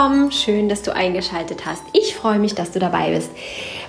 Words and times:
willkommen. 0.00 0.32
Schön, 0.32 0.70
dass 0.70 0.80
du 0.80 0.94
eingeschaltet 0.94 1.66
hast. 1.66 1.82
Ich 1.92 2.14
freue 2.14 2.38
mich, 2.38 2.54
dass 2.54 2.70
du 2.70 2.78
dabei 2.78 3.10
bist 3.10 3.30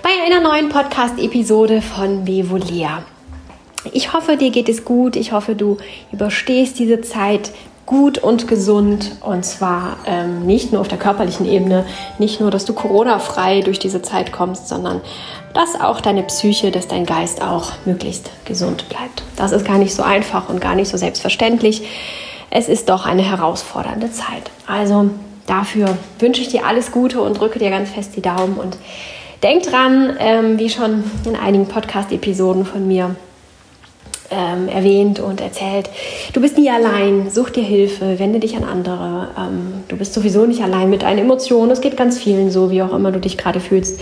bei 0.03 0.09
einer 0.25 0.41
neuen 0.41 0.67
Podcast-Episode 0.67 1.81
von 1.81 2.25
Bevolea. 2.25 3.03
Ich 3.93 4.11
hoffe, 4.11 4.35
dir 4.35 4.49
geht 4.49 4.67
es 4.67 4.83
gut. 4.83 5.15
Ich 5.15 5.31
hoffe, 5.31 5.55
du 5.55 5.77
überstehst 6.11 6.79
diese 6.79 6.99
Zeit 6.99 7.51
gut 7.85 8.17
und 8.17 8.49
gesund. 8.49 9.13
Und 9.21 9.45
zwar 9.45 9.99
ähm, 10.05 10.45
nicht 10.45 10.73
nur 10.73 10.81
auf 10.81 10.89
der 10.89 10.97
körperlichen 10.97 11.45
Ebene, 11.45 11.85
nicht 12.19 12.41
nur, 12.41 12.51
dass 12.51 12.65
du 12.65 12.73
Corona-frei 12.73 13.61
durch 13.61 13.79
diese 13.79 14.01
Zeit 14.01 14.33
kommst, 14.33 14.67
sondern 14.67 14.99
dass 15.53 15.79
auch 15.79 16.01
deine 16.01 16.23
Psyche, 16.23 16.71
dass 16.71 16.89
dein 16.89 17.05
Geist 17.05 17.41
auch 17.41 17.71
möglichst 17.85 18.31
gesund 18.43 18.89
bleibt. 18.89 19.23
Das 19.37 19.53
ist 19.53 19.63
gar 19.63 19.77
nicht 19.77 19.95
so 19.95 20.03
einfach 20.03 20.49
und 20.49 20.59
gar 20.59 20.75
nicht 20.75 20.89
so 20.89 20.97
selbstverständlich. 20.97 21.83
Es 22.49 22.67
ist 22.67 22.89
doch 22.89 23.05
eine 23.05 23.21
herausfordernde 23.21 24.11
Zeit. 24.11 24.51
Also 24.67 25.09
dafür 25.51 25.97
wünsche 26.19 26.41
ich 26.41 26.47
dir 26.47 26.65
alles 26.65 26.91
Gute 26.91 27.21
und 27.21 27.39
drücke 27.39 27.59
dir 27.59 27.69
ganz 27.69 27.89
fest 27.89 28.15
die 28.15 28.21
Daumen 28.21 28.57
und 28.57 28.77
denk 29.43 29.63
dran, 29.63 30.15
ähm, 30.19 30.57
wie 30.57 30.69
schon 30.69 31.03
in 31.25 31.35
einigen 31.35 31.67
Podcast-Episoden 31.67 32.65
von 32.65 32.87
mir 32.87 33.15
ähm, 34.31 34.69
erwähnt 34.69 35.19
und 35.19 35.41
erzählt, 35.41 35.89
du 36.31 36.39
bist 36.39 36.57
nie 36.57 36.69
allein, 36.69 37.29
such 37.29 37.49
dir 37.49 37.63
Hilfe, 37.63 38.17
wende 38.17 38.39
dich 38.39 38.55
an 38.55 38.63
andere. 38.63 39.27
Ähm, 39.37 39.83
du 39.89 39.97
bist 39.97 40.13
sowieso 40.13 40.45
nicht 40.45 40.63
allein 40.63 40.89
mit 40.89 41.01
deinen 41.01 41.19
Emotionen. 41.19 41.71
Es 41.71 41.81
geht 41.81 41.97
ganz 41.97 42.17
vielen 42.17 42.49
so, 42.49 42.71
wie 42.71 42.81
auch 42.81 42.93
immer 42.93 43.11
du 43.11 43.19
dich 43.19 43.37
gerade 43.37 43.59
fühlst. 43.59 43.99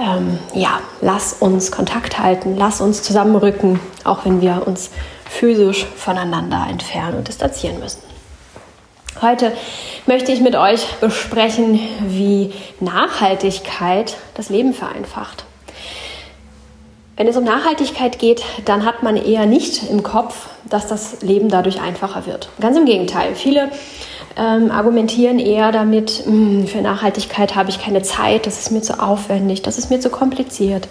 Ähm, 0.00 0.38
ja, 0.54 0.80
lass 1.02 1.34
uns 1.34 1.70
Kontakt 1.70 2.18
halten, 2.18 2.54
lass 2.56 2.80
uns 2.80 3.02
zusammenrücken, 3.02 3.80
auch 4.04 4.24
wenn 4.24 4.40
wir 4.40 4.62
uns 4.66 4.90
physisch 5.28 5.84
voneinander 5.94 6.66
entfernen 6.70 7.18
und 7.18 7.28
distanzieren 7.28 7.78
müssen. 7.80 8.00
Heute 9.20 9.52
möchte 10.06 10.30
ich 10.30 10.40
mit 10.40 10.54
euch 10.54 10.86
besprechen, 11.00 11.80
wie 12.06 12.52
Nachhaltigkeit 12.78 14.16
das 14.34 14.50
Leben 14.50 14.72
vereinfacht. 14.72 15.44
Wenn 17.16 17.26
es 17.26 17.36
um 17.36 17.44
Nachhaltigkeit 17.44 18.18
geht, 18.18 18.42
dann 18.64 18.86
hat 18.86 19.02
man 19.02 19.16
eher 19.16 19.44
nicht 19.44 19.90
im 19.90 20.02
Kopf, 20.02 20.48
dass 20.70 20.86
das 20.86 21.20
Leben 21.20 21.48
dadurch 21.50 21.80
einfacher 21.80 22.24
wird. 22.24 22.48
Ganz 22.60 22.78
im 22.78 22.86
Gegenteil. 22.86 23.34
Viele 23.34 23.70
ähm, 24.36 24.70
argumentieren 24.70 25.38
eher 25.38 25.72
damit, 25.72 26.22
hm, 26.24 26.66
für 26.66 26.80
Nachhaltigkeit 26.80 27.56
habe 27.56 27.70
ich 27.70 27.80
keine 27.80 28.02
Zeit, 28.02 28.46
das 28.46 28.58
ist 28.58 28.70
mir 28.70 28.80
zu 28.80 29.00
aufwendig, 29.00 29.62
das 29.62 29.78
ist 29.78 29.90
mir 29.90 30.00
zu 30.00 30.10
kompliziert. 30.10 30.88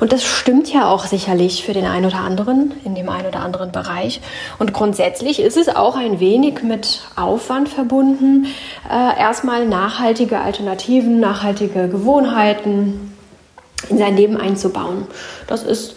Und 0.00 0.12
das 0.12 0.24
stimmt 0.24 0.72
ja 0.72 0.88
auch 0.88 1.04
sicherlich 1.04 1.64
für 1.64 1.72
den 1.72 1.86
einen 1.86 2.06
oder 2.06 2.18
anderen 2.18 2.74
in 2.84 2.94
dem 2.94 3.08
einen 3.08 3.28
oder 3.28 3.40
anderen 3.40 3.72
Bereich. 3.72 4.20
Und 4.58 4.72
grundsätzlich 4.72 5.40
ist 5.40 5.56
es 5.56 5.68
auch 5.68 5.96
ein 5.96 6.20
wenig 6.20 6.62
mit 6.62 7.02
Aufwand 7.16 7.68
verbunden, 7.68 8.46
äh, 8.90 9.20
erstmal 9.20 9.66
nachhaltige 9.66 10.40
Alternativen, 10.40 11.20
nachhaltige 11.20 11.88
Gewohnheiten 11.88 13.14
in 13.88 13.98
sein 13.98 14.16
Leben 14.16 14.36
einzubauen. 14.36 15.06
Das 15.46 15.62
ist 15.62 15.96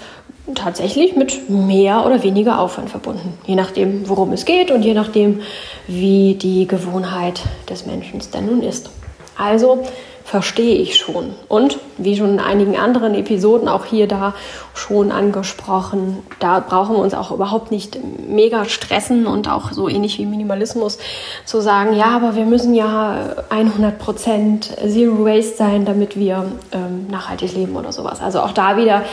tatsächlich 0.56 1.16
mit 1.16 1.50
mehr 1.50 2.06
oder 2.06 2.22
weniger 2.24 2.60
Aufwand 2.60 2.90
verbunden, 2.90 3.38
je 3.46 3.56
nachdem, 3.56 4.08
worum 4.10 4.34
es 4.34 4.46
geht 4.46 4.72
und 4.72 4.84
je 4.84 4.94
nachdem, 4.94 5.42
wie 5.88 6.36
die 6.36 6.68
Gewohnheit 6.68 7.42
des 7.70 7.86
Menschen 7.86 8.22
denn 8.34 8.48
nun 8.48 8.62
ist. 8.62 8.90
Also 9.38 9.84
verstehe 10.24 10.76
ich 10.76 10.96
schon. 10.98 11.34
Und 11.48 11.78
wie 11.98 12.16
schon 12.16 12.32
in 12.32 12.40
einigen 12.40 12.78
anderen 12.78 13.14
Episoden 13.14 13.68
auch 13.68 13.86
hier 13.86 14.08
da 14.08 14.34
schon 14.74 15.12
angesprochen, 15.12 16.20
da 16.40 16.60
brauchen 16.60 16.96
wir 16.96 17.02
uns 17.02 17.14
auch 17.14 17.32
überhaupt 17.32 17.72
nicht 17.72 18.00
mega 18.28 18.66
stressen 18.66 19.28
und 19.28 19.50
auch 19.50 19.72
so 19.72 19.88
ähnlich 19.88 20.18
wie 20.18 20.26
Minimalismus 20.26 20.98
zu 21.46 21.62
sagen, 21.62 21.94
ja, 21.96 22.16
aber 22.16 22.36
wir 22.36 22.46
müssen 22.46 22.74
ja 22.74 23.36
100% 23.50 24.88
Zero 24.88 25.26
Waste 25.26 25.58
sein, 25.58 25.86
damit 25.86 26.18
wir 26.18 26.46
ähm, 26.72 27.08
nachhaltig 27.12 27.54
leben 27.54 27.76
oder 27.76 27.92
sowas. 27.92 28.22
Also 28.22 28.40
auch 28.40 28.54
da 28.54 28.78
wieder 28.78 29.04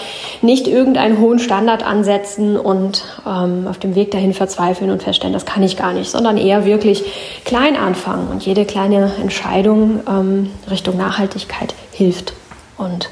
nicht 0.41 0.69
irgendeinen 0.69 1.19
hohen 1.19 1.38
Standard 1.38 1.84
ansetzen 1.84 2.56
und 2.56 3.04
ähm, 3.27 3.66
auf 3.69 3.78
dem 3.78 3.94
Weg 3.94 4.12
dahin 4.12 4.32
verzweifeln 4.32 4.91
und 4.91 5.03
feststellen, 5.03 5.34
das 5.34 5.44
kann 5.44 5.62
ich 5.62 5.77
gar 5.77 5.92
nicht, 5.92 6.10
sondern 6.10 6.38
eher 6.38 6.65
wirklich 6.65 7.04
klein 7.44 7.77
anfangen 7.77 8.28
und 8.28 8.47
jede 8.47 8.65
kleine 8.65 9.12
Entscheidung 9.21 10.00
ähm, 10.09 10.50
Richtung 10.71 11.00
Nachhaltigkeit 11.00 11.75
hilft 11.93 12.34
und 12.77 13.11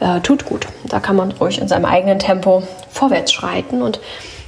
äh, 0.00 0.20
tut 0.20 0.44
gut. 0.44 0.66
Da 0.84 1.00
kann 1.00 1.16
man 1.16 1.32
ruhig 1.32 1.60
in 1.60 1.68
seinem 1.68 1.84
eigenen 1.84 2.18
Tempo 2.18 2.62
vorwärts 2.90 3.32
schreiten 3.32 3.82
und 3.82 4.00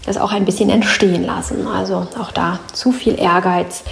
das 0.07 0.19
auch 0.19 0.33
ein 0.33 0.45
bisschen 0.45 0.69
entstehen 0.69 1.25
lassen. 1.25 1.69
Also 1.69 2.09
auch 2.21 2.33
da 2.33 2.59
zu 2.73 2.91
viel 2.91 3.19
Ehrgeiz 3.21 3.85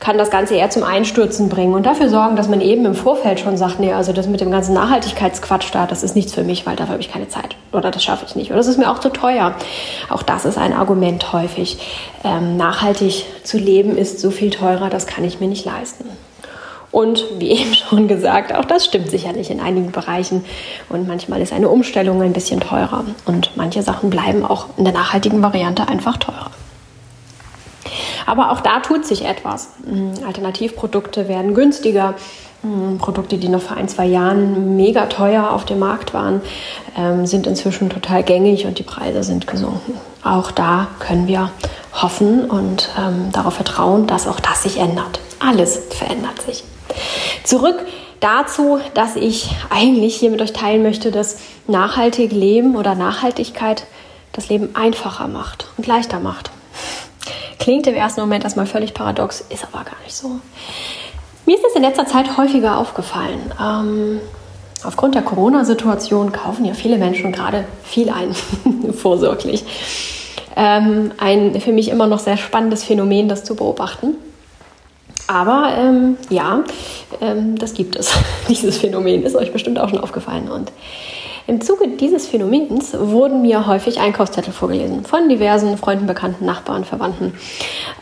kann 0.00 0.16
das 0.16 0.30
Ganze 0.30 0.54
eher 0.54 0.70
zum 0.70 0.84
Einstürzen 0.84 1.48
bringen 1.48 1.74
und 1.74 1.84
dafür 1.84 2.08
sorgen, 2.08 2.36
dass 2.36 2.48
man 2.48 2.60
eben 2.60 2.86
im 2.86 2.94
Vorfeld 2.94 3.40
schon 3.40 3.56
sagt, 3.56 3.80
nee, 3.80 3.92
also 3.92 4.12
das 4.12 4.28
mit 4.28 4.40
dem 4.40 4.50
ganzen 4.50 4.72
Nachhaltigkeitsquatsch 4.74 5.70
da, 5.72 5.86
das 5.86 6.02
ist 6.02 6.14
nichts 6.14 6.32
für 6.32 6.44
mich, 6.44 6.64
weil 6.66 6.76
dafür 6.76 6.92
habe 6.92 7.02
ich 7.02 7.12
keine 7.12 7.28
Zeit 7.28 7.56
oder 7.72 7.90
das 7.90 8.02
schaffe 8.02 8.24
ich 8.26 8.36
nicht 8.36 8.50
oder 8.50 8.58
das 8.58 8.68
ist 8.68 8.78
mir 8.78 8.90
auch 8.90 9.00
zu 9.00 9.10
teuer. 9.10 9.54
Auch 10.08 10.22
das 10.22 10.44
ist 10.44 10.56
ein 10.56 10.72
Argument 10.72 11.32
häufig. 11.32 11.78
Ähm, 12.24 12.56
nachhaltig 12.56 13.24
zu 13.42 13.58
leben 13.58 13.98
ist 13.98 14.20
so 14.20 14.30
viel 14.30 14.50
teurer, 14.50 14.88
das 14.88 15.06
kann 15.06 15.24
ich 15.24 15.40
mir 15.40 15.48
nicht 15.48 15.64
leisten. 15.64 16.04
Und 16.90 17.24
wie 17.38 17.50
eben 17.50 17.74
schon 17.74 18.08
gesagt, 18.08 18.54
auch 18.54 18.64
das 18.64 18.84
stimmt 18.84 19.10
sicherlich 19.10 19.50
in 19.50 19.60
einigen 19.60 19.92
Bereichen. 19.92 20.44
Und 20.88 21.06
manchmal 21.06 21.40
ist 21.40 21.52
eine 21.52 21.68
Umstellung 21.68 22.22
ein 22.22 22.32
bisschen 22.32 22.60
teurer. 22.60 23.04
Und 23.26 23.52
manche 23.56 23.82
Sachen 23.82 24.10
bleiben 24.10 24.44
auch 24.44 24.66
in 24.76 24.84
der 24.84 24.94
nachhaltigen 24.94 25.42
Variante 25.42 25.88
einfach 25.88 26.16
teurer. 26.16 26.50
Aber 28.26 28.52
auch 28.52 28.60
da 28.60 28.80
tut 28.80 29.06
sich 29.06 29.24
etwas. 29.24 29.70
Hm, 29.84 30.12
Alternativprodukte 30.26 31.28
werden 31.28 31.54
günstiger. 31.54 32.14
Hm, 32.62 32.98
Produkte, 32.98 33.38
die 33.38 33.48
noch 33.48 33.62
vor 33.62 33.76
ein, 33.76 33.88
zwei 33.88 34.06
Jahren 34.06 34.76
mega 34.76 35.06
teuer 35.06 35.50
auf 35.50 35.64
dem 35.64 35.78
Markt 35.78 36.12
waren, 36.12 36.40
ähm, 36.96 37.24
sind 37.24 37.46
inzwischen 37.46 37.88
total 37.88 38.22
gängig 38.22 38.66
und 38.66 38.78
die 38.78 38.82
Preise 38.82 39.22
sind 39.22 39.46
gesunken. 39.46 39.94
Auch 40.24 40.50
da 40.50 40.88
können 40.98 41.28
wir 41.28 41.50
hoffen 41.94 42.50
und 42.50 42.90
ähm, 42.98 43.30
darauf 43.32 43.54
vertrauen, 43.54 44.06
dass 44.06 44.26
auch 44.26 44.40
das 44.40 44.64
sich 44.64 44.78
ändert. 44.78 45.20
Alles 45.38 45.80
verändert 45.90 46.42
sich. 46.42 46.64
Zurück 47.44 47.76
dazu, 48.20 48.80
dass 48.94 49.16
ich 49.16 49.50
eigentlich 49.70 50.16
hier 50.16 50.30
mit 50.30 50.42
euch 50.42 50.52
teilen 50.52 50.82
möchte, 50.82 51.10
dass 51.10 51.38
nachhaltig 51.66 52.32
Leben 52.32 52.76
oder 52.76 52.94
Nachhaltigkeit 52.94 53.86
das 54.32 54.48
Leben 54.48 54.74
einfacher 54.74 55.28
macht 55.28 55.66
und 55.76 55.86
leichter 55.86 56.20
macht. 56.20 56.50
Klingt 57.58 57.86
im 57.86 57.94
ersten 57.94 58.20
Moment 58.20 58.44
erstmal 58.44 58.66
völlig 58.66 58.94
paradox, 58.94 59.44
ist 59.50 59.64
aber 59.64 59.84
gar 59.84 59.96
nicht 60.04 60.14
so. 60.14 60.40
Mir 61.44 61.56
ist 61.56 61.64
es 61.68 61.74
in 61.74 61.82
letzter 61.82 62.06
Zeit 62.06 62.36
häufiger 62.36 62.78
aufgefallen. 62.78 63.52
Ähm, 63.60 64.20
aufgrund 64.84 65.14
der 65.14 65.22
Corona-Situation 65.22 66.32
kaufen 66.32 66.64
ja 66.64 66.74
viele 66.74 66.98
Menschen 66.98 67.32
gerade 67.32 67.64
viel 67.84 68.10
ein, 68.10 68.34
vorsorglich. 68.92 69.64
Ähm, 70.56 71.12
ein 71.18 71.60
für 71.60 71.72
mich 71.72 71.88
immer 71.88 72.06
noch 72.06 72.18
sehr 72.18 72.36
spannendes 72.36 72.84
Phänomen, 72.84 73.28
das 73.28 73.44
zu 73.44 73.54
beobachten. 73.54 74.16
Aber 75.26 75.74
ähm, 75.76 76.16
ja, 76.30 76.64
ähm, 77.20 77.56
das 77.56 77.74
gibt 77.74 77.96
es. 77.96 78.12
Dieses 78.48 78.78
Phänomen 78.78 79.22
ist 79.24 79.36
euch 79.36 79.52
bestimmt 79.52 79.78
auch 79.78 79.88
schon 79.88 80.00
aufgefallen. 80.00 80.48
Und 80.48 80.72
im 81.48 81.62
Zuge 81.62 81.88
dieses 81.88 82.26
Phänomens 82.26 82.92
wurden 82.92 83.40
mir 83.40 83.66
häufig 83.66 84.00
Einkaufszettel 84.00 84.52
vorgelesen 84.52 85.06
von 85.06 85.30
diversen 85.30 85.78
Freunden, 85.78 86.06
Bekannten, 86.06 86.44
Nachbarn, 86.44 86.84
Verwandten. 86.84 87.32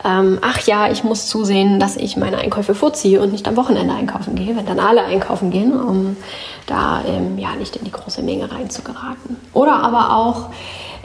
Ähm, 0.04 0.41
ach 0.43 0.59
ja, 0.66 0.91
ich 0.91 1.04
muss 1.04 1.28
zusehen, 1.28 1.78
dass 1.78 1.97
ich 1.97 2.16
meine 2.16 2.38
Einkäufe 2.38 2.75
vorziehe 2.75 3.22
und 3.22 3.31
nicht 3.31 3.47
am 3.47 3.54
Wochenende 3.56 3.94
einkaufen 3.94 4.34
gehe, 4.34 4.56
wenn 4.56 4.66
dann 4.66 4.81
alle 4.81 5.04
einkaufen 5.04 5.53
gehen, 5.53 5.81
um 5.81 6.16
da 6.66 7.04
ähm, 7.06 7.38
ja 7.38 7.54
nicht 7.54 7.77
in 7.77 7.84
die 7.84 7.93
große 7.93 8.21
Menge 8.21 8.51
reinzugeraten. 8.51 9.36
Oder 9.53 9.74
aber 9.74 10.16
auch 10.16 10.48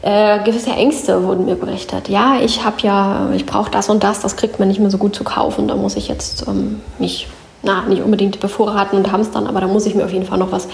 äh, 0.01 0.43
gewisse 0.43 0.71
Ängste 0.71 1.23
wurden 1.23 1.45
mir 1.45 1.55
berichtet. 1.55 2.09
Ja, 2.09 2.39
ich 2.41 2.63
habe 2.63 2.77
ja, 2.81 3.29
ich 3.33 3.45
brauche 3.45 3.69
das 3.69 3.89
und 3.89 4.03
das, 4.03 4.21
das 4.21 4.35
kriegt 4.35 4.59
man 4.59 4.67
nicht 4.67 4.79
mehr 4.79 4.89
so 4.89 4.97
gut 4.97 5.15
zu 5.15 5.23
kaufen. 5.23 5.67
Da 5.67 5.75
muss 5.75 5.95
ich 5.95 6.07
jetzt 6.07 6.47
ähm, 6.47 6.81
mich, 6.97 7.27
na, 7.61 7.83
nicht 7.83 8.01
unbedingt 8.01 8.39
bevorraten 8.39 8.97
und 8.97 9.11
hamstern, 9.11 9.47
aber 9.47 9.61
da 9.61 9.67
muss 9.67 9.85
ich 9.85 9.93
mir 9.93 10.05
auf 10.05 10.11
jeden 10.11 10.25
Fall 10.25 10.39
noch 10.39 10.51
was 10.51 10.67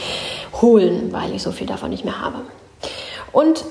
holen, 0.61 1.09
weil 1.11 1.33
ich 1.33 1.43
so 1.43 1.51
viel 1.51 1.67
davon 1.67 1.89
nicht 1.89 2.05
mehr 2.05 2.21
habe. 2.21 2.37
Und 3.31 3.65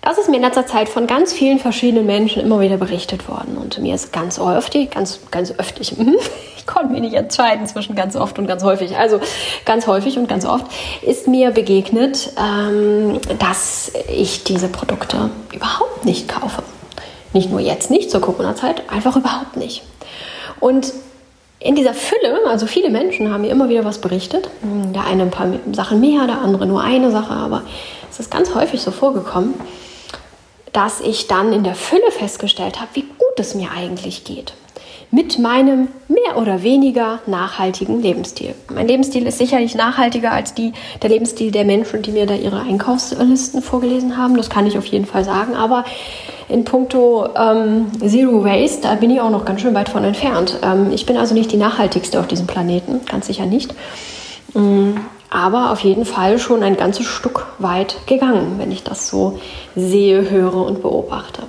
das 0.00 0.16
ist 0.16 0.28
mir 0.28 0.36
in 0.36 0.42
letzter 0.42 0.66
Zeit 0.66 0.88
von 0.88 1.06
ganz 1.06 1.32
vielen 1.32 1.58
verschiedenen 1.58 2.06
Menschen 2.06 2.42
immer 2.42 2.60
wieder 2.60 2.76
berichtet 2.76 3.28
worden. 3.28 3.58
Und 3.58 3.78
mir 3.78 3.94
ist 3.94 4.12
ganz 4.12 4.38
häufig, 4.38 4.90
ganz, 4.90 5.20
ganz 5.30 5.52
öftig, 5.58 5.94
ich 6.56 6.66
konnte 6.66 6.92
mich 6.92 7.00
nicht 7.00 7.14
entscheiden 7.14 7.66
zwischen 7.66 7.96
ganz 7.96 8.14
oft 8.14 8.38
und 8.38 8.46
ganz 8.46 8.62
häufig, 8.62 8.96
also 8.96 9.20
ganz 9.64 9.86
häufig 9.86 10.18
und 10.18 10.28
ganz 10.28 10.44
oft 10.44 10.66
ist 11.02 11.26
mir 11.26 11.50
begegnet, 11.50 12.32
ähm, 12.38 13.18
dass 13.38 13.92
ich 14.08 14.44
diese 14.44 14.68
Produkte 14.68 15.30
überhaupt 15.52 16.04
nicht 16.04 16.28
kaufe. 16.28 16.62
Nicht 17.32 17.50
nur 17.50 17.60
jetzt 17.60 17.90
nicht 17.90 18.10
zur 18.10 18.20
Corona-Zeit, 18.20 18.84
einfach 18.88 19.16
überhaupt 19.16 19.56
nicht. 19.56 19.82
Und 20.60 20.92
in 21.60 21.74
dieser 21.74 21.92
Fülle, 21.92 22.38
also 22.46 22.66
viele 22.66 22.88
Menschen 22.88 23.32
haben 23.32 23.42
mir 23.42 23.50
immer 23.50 23.68
wieder 23.68 23.84
was 23.84 23.98
berichtet. 23.98 24.48
Der 24.62 25.04
eine 25.04 25.24
ein 25.24 25.30
paar 25.30 25.48
Sachen 25.72 26.00
mehr, 26.00 26.26
der 26.26 26.40
andere 26.40 26.66
nur 26.66 26.80
eine 26.82 27.10
Sache, 27.10 27.34
aber 27.34 27.62
es 28.10 28.20
ist 28.20 28.30
ganz 28.30 28.54
häufig 28.54 28.80
so 28.80 28.92
vorgekommen 28.92 29.54
dass 30.72 31.00
ich 31.00 31.26
dann 31.26 31.52
in 31.52 31.64
der 31.64 31.74
Fülle 31.74 32.10
festgestellt 32.10 32.80
habe, 32.80 32.90
wie 32.94 33.02
gut 33.02 33.38
es 33.38 33.54
mir 33.54 33.70
eigentlich 33.70 34.24
geht. 34.24 34.52
mit 35.10 35.38
meinem 35.38 35.88
mehr 36.08 36.36
oder 36.36 36.62
weniger 36.62 37.20
nachhaltigen 37.26 38.02
Lebensstil. 38.02 38.54
Mein 38.72 38.86
Lebensstil 38.86 39.26
ist 39.26 39.38
sicherlich 39.38 39.74
nachhaltiger 39.74 40.32
als 40.32 40.52
die, 40.52 40.72
der 41.00 41.08
Lebensstil 41.08 41.50
der 41.50 41.64
Menschen, 41.64 42.02
die 42.02 42.10
mir 42.10 42.26
da 42.26 42.34
ihre 42.34 42.60
Einkaufslisten 42.60 43.62
vorgelesen 43.62 44.18
haben. 44.18 44.36
Das 44.36 44.50
kann 44.50 44.66
ich 44.66 44.76
auf 44.76 44.84
jeden 44.84 45.06
Fall 45.06 45.24
sagen. 45.24 45.54
Aber 45.54 45.84
in 46.48 46.64
puncto 46.64 47.26
ähm, 47.34 47.86
Zero 48.06 48.44
Waste, 48.44 48.82
da 48.82 48.94
bin 48.96 49.10
ich 49.10 49.20
auch 49.20 49.30
noch 49.30 49.46
ganz 49.46 49.62
schön 49.62 49.74
weit 49.74 49.88
von 49.88 50.04
entfernt. 50.04 50.58
Ähm, 50.62 50.92
ich 50.92 51.06
bin 51.06 51.16
also 51.16 51.34
nicht 51.34 51.52
die 51.52 51.56
nachhaltigste 51.56 52.20
auf 52.20 52.26
diesem 52.26 52.46
Planeten, 52.46 53.00
ganz 53.06 53.28
sicher 53.28 53.46
nicht. 53.46 53.74
Ähm, 54.54 55.00
aber 55.30 55.70
auf 55.70 55.80
jeden 55.80 56.04
Fall 56.04 56.38
schon 56.38 56.62
ein 56.62 56.76
ganzes 56.76 57.06
Stück 57.06 57.46
weit 57.58 58.06
gegangen, 58.06 58.54
wenn 58.58 58.72
ich 58.72 58.82
das 58.82 59.08
so 59.08 59.38
sehe, 59.76 60.30
höre 60.30 60.56
und 60.56 60.82
beobachte. 60.82 61.42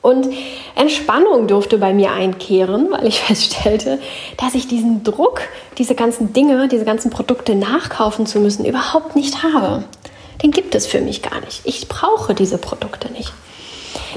Und 0.00 0.28
Entspannung 0.76 1.48
durfte 1.48 1.78
bei 1.78 1.92
mir 1.92 2.12
einkehren, 2.12 2.88
weil 2.92 3.06
ich 3.06 3.20
feststellte, 3.22 3.98
dass 4.36 4.54
ich 4.54 4.68
diesen 4.68 5.02
Druck, 5.02 5.40
diese 5.78 5.94
ganzen 5.94 6.32
Dinge, 6.32 6.68
diese 6.68 6.84
ganzen 6.84 7.10
Produkte 7.10 7.56
nachkaufen 7.56 8.24
zu 8.24 8.38
müssen, 8.38 8.64
überhaupt 8.64 9.16
nicht 9.16 9.42
habe. 9.42 9.82
Den 10.42 10.52
gibt 10.52 10.74
es 10.74 10.86
für 10.86 11.00
mich 11.00 11.22
gar 11.22 11.40
nicht. 11.40 11.62
Ich 11.64 11.88
brauche 11.88 12.34
diese 12.34 12.58
Produkte 12.58 13.10
nicht. 13.10 13.32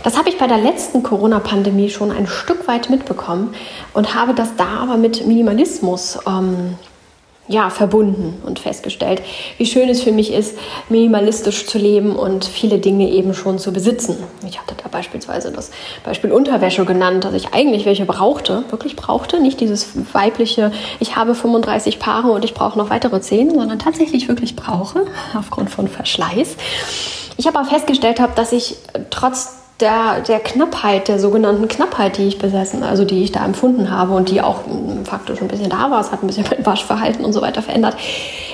Das 0.03 0.17
habe 0.17 0.29
ich 0.29 0.37
bei 0.37 0.47
der 0.47 0.59
letzten 0.59 1.03
Corona-Pandemie 1.03 1.89
schon 1.89 2.11
ein 2.11 2.27
Stück 2.27 2.67
weit 2.67 2.89
mitbekommen 2.89 3.53
und 3.93 4.13
habe 4.13 4.33
das 4.33 4.55
da 4.55 4.81
aber 4.81 4.97
mit 4.97 5.25
Minimalismus 5.25 6.19
ähm, 6.27 6.75
ja, 7.49 7.71
verbunden 7.71 8.41
und 8.45 8.59
festgestellt, 8.59 9.23
wie 9.57 9.65
schön 9.65 9.89
es 9.89 10.03
für 10.03 10.11
mich 10.11 10.31
ist, 10.31 10.55
minimalistisch 10.87 11.65
zu 11.65 11.79
leben 11.79 12.15
und 12.15 12.45
viele 12.45 12.77
Dinge 12.77 13.09
eben 13.09 13.33
schon 13.33 13.57
zu 13.57 13.73
besitzen. 13.73 14.17
Ich 14.47 14.59
hatte 14.59 14.75
da 14.81 14.87
beispielsweise 14.87 15.51
das 15.51 15.71
Beispiel 16.03 16.31
Unterwäsche 16.31 16.85
genannt, 16.85 17.23
dass 17.23 17.33
ich 17.33 17.51
eigentlich 17.51 17.85
welche 17.85 18.05
brauchte, 18.05 18.63
wirklich 18.69 18.95
brauchte, 18.95 19.41
nicht 19.41 19.59
dieses 19.59 19.89
weibliche, 20.13 20.71
ich 20.99 21.15
habe 21.15 21.33
35 21.33 21.97
Paare 21.97 22.29
und 22.29 22.45
ich 22.45 22.53
brauche 22.53 22.77
noch 22.77 22.91
weitere 22.91 23.19
10, 23.19 23.55
sondern 23.55 23.79
tatsächlich 23.79 24.27
wirklich 24.27 24.55
brauche, 24.55 25.07
aufgrund 25.35 25.71
von 25.71 25.87
Verschleiß. 25.87 26.55
Ich 27.37 27.47
habe 27.47 27.57
aber 27.57 27.67
festgestellt, 27.67 28.19
habe, 28.19 28.33
dass 28.35 28.51
ich 28.51 28.75
trotz 29.09 29.58
der, 29.79 30.19
der 30.21 30.39
Knappheit, 30.39 31.07
der 31.07 31.19
sogenannten 31.19 31.69
Knappheit, 31.69 32.17
die 32.17 32.27
ich 32.27 32.37
besessen, 32.37 32.83
also 32.83 33.05
die 33.05 33.23
ich 33.23 33.31
da 33.31 33.45
empfunden 33.45 33.89
habe 33.89 34.13
und 34.13 34.29
die 34.29 34.41
auch 34.41 34.65
hm, 34.65 35.05
faktisch 35.05 35.41
ein 35.41 35.47
bisschen 35.47 35.69
da 35.69 35.89
war. 35.89 36.01
Es 36.01 36.11
hat 36.11 36.21
ein 36.21 36.27
bisschen 36.27 36.45
mein 36.49 36.65
Waschverhalten 36.65 37.23
und 37.23 37.31
so 37.31 37.41
weiter 37.41 37.61
verändert. 37.61 37.95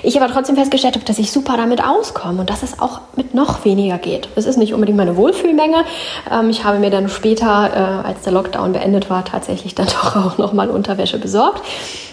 Ich 0.03 0.21
aber 0.21 0.31
trotzdem 0.31 0.55
festgestellt 0.55 0.95
habe, 0.95 1.05
dass 1.05 1.17
ich 1.17 1.31
super 1.31 1.57
damit 1.57 1.83
auskomme 1.83 2.41
und 2.41 2.49
dass 2.49 2.61
es 2.61 2.79
auch 2.79 3.01
mit 3.15 3.33
noch 3.33 3.65
weniger 3.65 3.97
geht. 3.97 4.29
Es 4.35 4.45
ist 4.45 4.57
nicht 4.57 4.75
unbedingt 4.75 4.97
meine 4.97 5.17
Wohlfühlmenge. 5.17 5.83
Ähm, 6.31 6.49
ich 6.49 6.63
habe 6.63 6.77
mir 6.77 6.91
dann 6.91 7.09
später, 7.09 8.03
äh, 8.03 8.07
als 8.07 8.21
der 8.21 8.33
Lockdown 8.33 8.73
beendet 8.73 9.09
war, 9.09 9.25
tatsächlich 9.25 9.73
dann 9.73 9.87
doch 10.03 10.15
auch 10.15 10.37
nochmal 10.37 10.69
Unterwäsche 10.69 11.17
besorgt, 11.17 11.63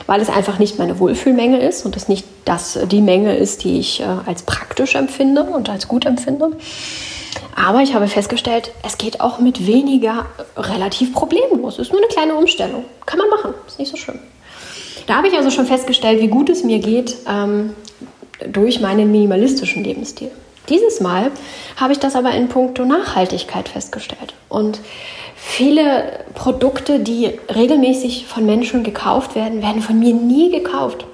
weil 0.06 0.22
es 0.22 0.30
einfach 0.30 0.58
nicht 0.58 0.78
meine 0.78 0.98
Wohlfühlmenge 0.98 1.58
ist 1.58 1.84
und 1.84 1.96
es 1.96 2.08
nicht 2.08 2.24
das, 2.46 2.78
die 2.90 3.02
Menge 3.02 3.36
ist, 3.36 3.64
die 3.64 3.78
ich 3.78 4.00
äh, 4.00 4.06
als 4.24 4.42
praktisch 4.44 4.94
empfinde 4.94 5.42
und 5.42 5.68
als 5.68 5.86
gut 5.86 6.06
empfinde. 6.06 6.52
Aber 7.54 7.80
ich 7.80 7.94
habe 7.94 8.08
festgestellt, 8.08 8.72
es 8.82 8.98
geht 8.98 9.20
auch 9.20 9.38
mit 9.38 9.66
weniger 9.66 10.26
relativ 10.56 11.12
problemlos. 11.12 11.78
Ist 11.78 11.92
nur 11.92 12.00
eine 12.00 12.08
kleine 12.08 12.34
Umstellung. 12.34 12.84
Kann 13.06 13.18
man 13.18 13.30
machen, 13.30 13.54
ist 13.66 13.78
nicht 13.78 13.90
so 13.90 13.96
schlimm. 13.96 14.18
Da 15.06 15.16
habe 15.16 15.28
ich 15.28 15.34
also 15.34 15.50
schon 15.50 15.66
festgestellt, 15.66 16.20
wie 16.20 16.28
gut 16.28 16.48
es 16.48 16.64
mir 16.64 16.78
geht 16.78 17.16
ähm, 17.28 17.74
durch 18.46 18.80
meinen 18.80 19.10
minimalistischen 19.10 19.84
Lebensstil. 19.84 20.30
Dieses 20.68 21.00
Mal 21.00 21.30
habe 21.76 21.92
ich 21.92 21.98
das 21.98 22.14
aber 22.14 22.30
in 22.32 22.48
puncto 22.48 22.84
Nachhaltigkeit 22.84 23.68
festgestellt. 23.68 24.34
Und 24.48 24.80
viele 25.36 26.20
Produkte, 26.34 27.00
die 27.00 27.30
regelmäßig 27.52 28.26
von 28.26 28.46
Menschen 28.46 28.84
gekauft 28.84 29.34
werden, 29.34 29.60
werden 29.60 29.82
von 29.82 29.98
mir 29.98 30.14
nie 30.14 30.50
gekauft. 30.50 31.04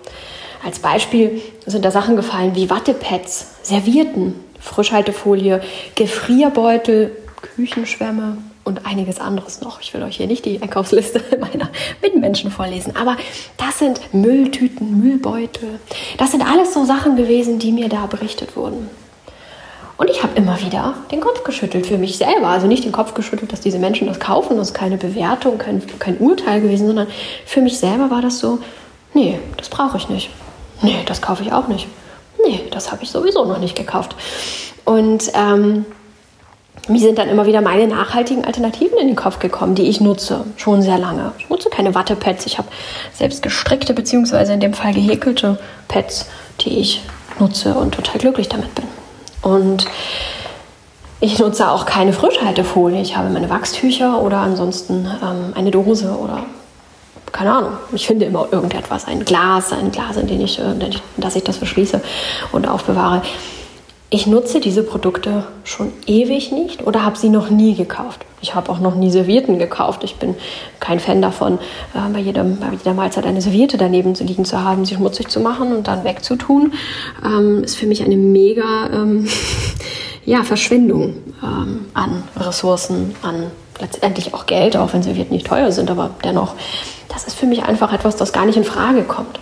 Als 0.65 0.81
Beispiel 0.81 1.41
sind 1.67 1.85
da 1.85 1.91
Sachen 1.91 2.17
gefallen 2.17 2.55
wie 2.55 2.69
Wattepads, 2.69 3.55
Servierten, 3.63 4.35
Frischhaltefolie, 4.61 5.61
Gefrierbeutel, 5.95 7.11
Küchenschwämme 7.41 8.39
und 8.65 8.87
einiges 8.87 9.19
anderes 9.19 9.61
noch. 9.61 9.81
Ich 9.81 9.95
will 9.95 10.03
euch 10.03 10.17
hier 10.17 10.27
nicht 10.27 10.45
die 10.45 10.61
Einkaufsliste 10.61 11.23
meiner 11.41 11.71
Mitmenschen 12.03 12.51
vorlesen, 12.51 12.95
aber 12.97 13.17
das 13.57 13.79
sind 13.79 14.01
Mülltüten, 14.13 15.01
Müllbeutel. 15.01 15.81
Das 16.19 16.33
sind 16.33 16.43
alles 16.43 16.75
so 16.75 16.85
Sachen 16.85 17.17
gewesen, 17.17 17.59
die 17.59 17.73
mir 17.73 17.89
da 17.89 18.07
berichtet 18.07 18.57
wurden. 18.57 18.89
Und 19.97 20.11
ich 20.11 20.23
habe 20.23 20.37
immer 20.37 20.61
wieder 20.61 20.95
den 21.11 21.21
Kopf 21.21 21.43
geschüttelt 21.43 21.87
für 21.87 21.99
mich 21.99 22.19
selber. 22.19 22.47
Also 22.47 22.69
nicht 22.69 22.85
den 22.85 22.93
Kopf 22.93 23.15
geschüttelt, 23.15 23.53
dass 23.53 23.61
diese 23.61 23.81
Menschen 23.81 24.07
das 24.07 24.21
kaufen. 24.21 24.57
Das 24.57 24.69
ist 24.69 24.75
keine 24.75 24.97
Bewertung, 24.97 25.59
kein, 25.59 25.83
kein 25.99 26.19
Urteil 26.19 26.61
gewesen, 26.61 26.87
sondern 26.87 27.09
für 27.45 27.61
mich 27.61 27.79
selber 27.79 28.09
war 28.09 28.23
das 28.23 28.39
so, 28.39 28.61
nee, 29.13 29.41
das 29.57 29.69
brauche 29.69 29.97
ich 29.97 30.09
nicht. 30.09 30.31
Nee, 30.83 30.99
das 31.07 31.21
kaufe 31.21 31.43
ich 31.43 31.53
auch 31.53 31.67
nicht 31.67 31.89
nee, 32.45 32.63
das 32.71 32.91
habe 32.93 33.03
ich 33.03 33.11
sowieso 33.11 33.45
noch 33.45 33.59
nicht 33.59 33.77
gekauft. 33.77 34.15
Und 34.85 35.31
ähm, 35.35 35.85
mir 36.89 37.01
sind 37.01 37.19
dann 37.19 37.29
immer 37.29 37.47
wieder 37.47 37.61
meine 37.61 37.87
nachhaltigen 37.87 38.45
Alternativen 38.45 38.99
in 38.99 39.09
den 39.09 39.17
Kopf 39.17 39.39
gekommen, 39.39 39.75
die 39.75 39.89
ich 39.89 40.01
nutze, 40.01 40.45
schon 40.57 40.81
sehr 40.81 40.99
lange. 40.99 41.33
Ich 41.39 41.51
nutze 41.51 41.69
keine 41.69 41.95
Wattepads, 41.95 42.47
ich 42.47 42.59
habe 42.59 42.69
selbst 43.13 43.43
gestrickte 43.43 43.93
bzw. 43.93 44.55
in 44.55 44.61
dem 44.61 44.75
Fall 44.75 44.95
gehäkelte 44.95 45.59
Pads, 45.89 46.27
die 46.61 46.79
ich 46.79 47.03
nutze 47.39 47.75
und 47.75 47.95
total 47.95 48.19
glücklich 48.19 48.49
damit 48.49 48.75
bin. 48.75 48.85
Und 49.43 49.87
ich 51.21 51.39
nutze 51.39 51.71
auch 51.71 51.85
keine 51.85 52.13
Frischhaltefolie. 52.13 53.03
Ich 53.03 53.17
habe 53.17 53.29
meine 53.29 53.51
Wachstücher 53.51 54.23
oder 54.23 54.39
ansonsten 54.39 55.07
ähm, 55.23 55.53
eine 55.55 55.71
Dose 55.71 56.17
oder 56.17 56.45
keine 57.39 57.53
Ahnung, 57.53 57.73
ich 57.93 58.05
finde 58.05 58.25
immer 58.25 58.49
irgendetwas, 58.51 59.05
ein 59.05 59.25
Glas, 59.25 59.73
ein 59.73 59.93
Glas, 59.93 60.17
in 60.17 60.27
dem 60.27 60.41
ich, 60.41 60.61
dass 61.17 61.37
ich 61.37 61.45
das 61.45 61.57
verschließe 61.57 62.01
und 62.51 62.67
aufbewahre. 62.67 63.23
Ich 64.11 64.27
nutze 64.27 64.59
diese 64.59 64.83
Produkte 64.83 65.45
schon 65.63 65.93
ewig 66.07 66.51
nicht 66.51 66.85
oder 66.85 67.05
habe 67.05 67.17
sie 67.17 67.29
noch 67.29 67.49
nie 67.49 67.77
gekauft. 67.77 68.27
Ich 68.41 68.57
habe 68.57 68.73
auch 68.73 68.81
noch 68.81 68.97
nie 68.97 69.13
Servietten 69.13 69.61
gekauft. 69.61 70.03
Ich 70.03 70.17
bin 70.17 70.35
kein 70.81 70.99
Fan 70.99 71.23
davon, 71.23 71.61
äh, 71.95 72.13
bei, 72.13 72.19
jedem, 72.19 72.57
bei 72.57 72.71
jeder 72.73 72.95
Mahlzeit 72.95 73.25
eine 73.25 73.41
Serviette 73.41 73.77
daneben 73.77 74.17
zu 74.17 74.25
liegen 74.25 74.45
zu 74.45 74.61
haben, 74.65 74.85
sie 74.85 74.97
schmutzig 74.97 75.29
zu 75.29 75.39
machen 75.39 75.77
und 75.77 75.87
dann 75.87 76.03
wegzutun. 76.03 76.73
Ähm, 77.25 77.63
ist 77.63 77.77
für 77.77 77.87
mich 77.87 78.03
eine 78.03 78.17
mega 78.17 78.91
ähm, 78.93 79.29
ja, 80.25 80.43
Verschwendung 80.43 81.15
ähm, 81.41 81.85
an 81.95 82.25
Ressourcen, 82.37 83.15
an 83.23 83.53
letztendlich 83.81 84.35
auch 84.35 84.47
Geld, 84.47 84.77
auch 84.77 84.93
wenn 84.93 85.03
Servietten 85.03 85.35
nicht 85.35 85.47
teuer 85.47 85.73
sind, 85.73 85.91
aber 85.91 86.11
dennoch 86.25 86.55
das 87.09 87.25
ist 87.25 87.39
für 87.39 87.47
mich 87.47 87.63
einfach 87.63 87.93
etwas, 87.93 88.17
das 88.17 88.33
gar 88.33 88.45
nicht 88.45 88.57
in 88.57 88.65
Frage 88.65 89.03
kommt. 89.03 89.41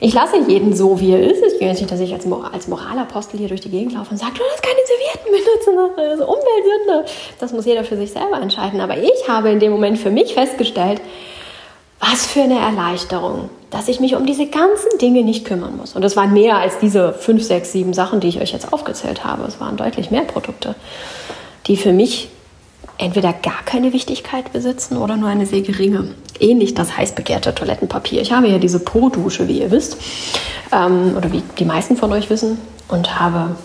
Ich 0.00 0.14
lasse 0.14 0.36
jeden 0.48 0.74
so, 0.74 0.98
wie 0.98 1.12
er 1.12 1.20
ist. 1.20 1.40
Ich 1.44 1.60
will 1.60 1.68
jetzt 1.68 1.80
nicht, 1.80 1.92
dass 1.92 2.00
ich 2.00 2.12
als, 2.12 2.26
als 2.52 2.66
Moralapostel 2.66 3.38
hier 3.38 3.46
durch 3.46 3.60
die 3.60 3.70
Gegend 3.70 3.92
laufe 3.92 4.10
und 4.10 4.16
sage, 4.16 4.32
du 4.32 4.40
darfst 4.40 4.62
keine 4.62 4.80
Servietten 4.84 5.30
benutzen, 5.30 5.94
das 5.96 6.14
ist 6.14 6.26
Umweltsünde. 6.26 7.04
Das 7.38 7.52
muss 7.52 7.66
jeder 7.66 7.84
für 7.84 7.96
sich 7.96 8.10
selber 8.10 8.40
entscheiden. 8.42 8.80
Aber 8.80 8.96
ich 8.98 9.28
habe 9.28 9.50
in 9.50 9.60
dem 9.60 9.70
Moment 9.70 9.98
für 9.98 10.10
mich 10.10 10.34
festgestellt, 10.34 11.00
was 12.00 12.26
für 12.26 12.42
eine 12.42 12.58
Erleichterung, 12.58 13.48
dass 13.70 13.86
ich 13.86 14.00
mich 14.00 14.16
um 14.16 14.26
diese 14.26 14.46
ganzen 14.46 14.98
Dinge 15.00 15.22
nicht 15.22 15.44
kümmern 15.44 15.76
muss. 15.76 15.94
Und 15.94 16.04
es 16.04 16.16
waren 16.16 16.32
mehr 16.32 16.56
als 16.56 16.80
diese 16.80 17.12
fünf, 17.12 17.44
sechs, 17.44 17.70
sieben 17.70 17.94
Sachen, 17.94 18.18
die 18.18 18.26
ich 18.26 18.40
euch 18.40 18.52
jetzt 18.52 18.72
aufgezählt 18.72 19.24
habe. 19.24 19.44
Es 19.44 19.60
waren 19.60 19.76
deutlich 19.76 20.10
mehr 20.10 20.22
Produkte, 20.22 20.74
die 21.68 21.76
für 21.76 21.92
mich 21.92 22.28
entweder 22.98 23.32
gar 23.32 23.62
keine 23.64 23.92
Wichtigkeit 23.92 24.52
besitzen 24.52 24.96
oder 24.96 25.16
nur 25.16 25.28
eine 25.28 25.46
sehr 25.46 25.62
geringe. 25.62 26.14
Ähnlich 26.40 26.74
das 26.74 26.96
heiß 26.96 27.12
begehrte 27.12 27.54
Toilettenpapier. 27.54 28.20
Ich 28.20 28.32
habe 28.32 28.48
ja 28.48 28.58
diese 28.58 28.78
Po-Dusche, 28.80 29.48
wie 29.48 29.60
ihr 29.60 29.70
wisst, 29.70 29.96
ähm, 30.72 31.14
oder 31.16 31.32
wie 31.32 31.42
die 31.58 31.64
meisten 31.64 31.96
von 31.96 32.12
euch 32.12 32.30
wissen, 32.30 32.58
und 32.88 33.18
habe 33.18 33.56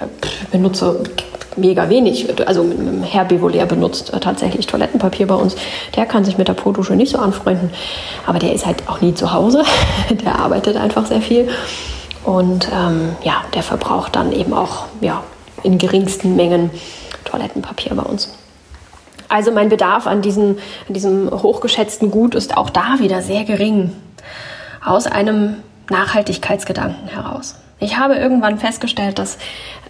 äh, 0.00 0.06
benutze 0.50 1.02
mega 1.56 1.88
wenig, 1.88 2.28
also 2.46 2.64
Herr 3.02 3.24
Bevolär 3.24 3.66
benutzt 3.66 4.12
äh, 4.12 4.20
tatsächlich 4.20 4.66
Toilettenpapier 4.66 5.26
bei 5.26 5.34
uns. 5.34 5.56
Der 5.96 6.06
kann 6.06 6.24
sich 6.24 6.38
mit 6.38 6.48
der 6.48 6.54
Po-Dusche 6.54 6.94
nicht 6.94 7.12
so 7.12 7.18
anfreunden, 7.18 7.70
aber 8.26 8.38
der 8.38 8.52
ist 8.52 8.66
halt 8.66 8.88
auch 8.88 9.00
nie 9.00 9.14
zu 9.14 9.32
Hause. 9.32 9.64
der 10.10 10.38
arbeitet 10.38 10.76
einfach 10.76 11.06
sehr 11.06 11.20
viel 11.20 11.48
und 12.24 12.68
ähm, 12.72 13.16
ja, 13.22 13.42
der 13.54 13.62
verbraucht 13.62 14.16
dann 14.16 14.32
eben 14.32 14.54
auch 14.54 14.86
ja, 15.00 15.22
in 15.62 15.78
geringsten 15.78 16.36
Mengen 16.36 16.70
Toilettenpapier 17.24 17.94
bei 17.94 18.02
uns. 18.02 18.30
Also 19.32 19.50
mein 19.50 19.70
Bedarf 19.70 20.06
an, 20.06 20.20
diesen, 20.20 20.58
an 20.88 20.94
diesem 20.94 21.30
hochgeschätzten 21.30 22.10
Gut 22.10 22.34
ist 22.34 22.54
auch 22.54 22.68
da 22.68 22.96
wieder 22.98 23.22
sehr 23.22 23.44
gering. 23.44 23.92
Aus 24.84 25.06
einem 25.06 25.56
Nachhaltigkeitsgedanken 25.88 27.08
heraus. 27.08 27.54
Ich 27.80 27.96
habe 27.96 28.16
irgendwann 28.16 28.58
festgestellt, 28.58 29.18
dass 29.18 29.38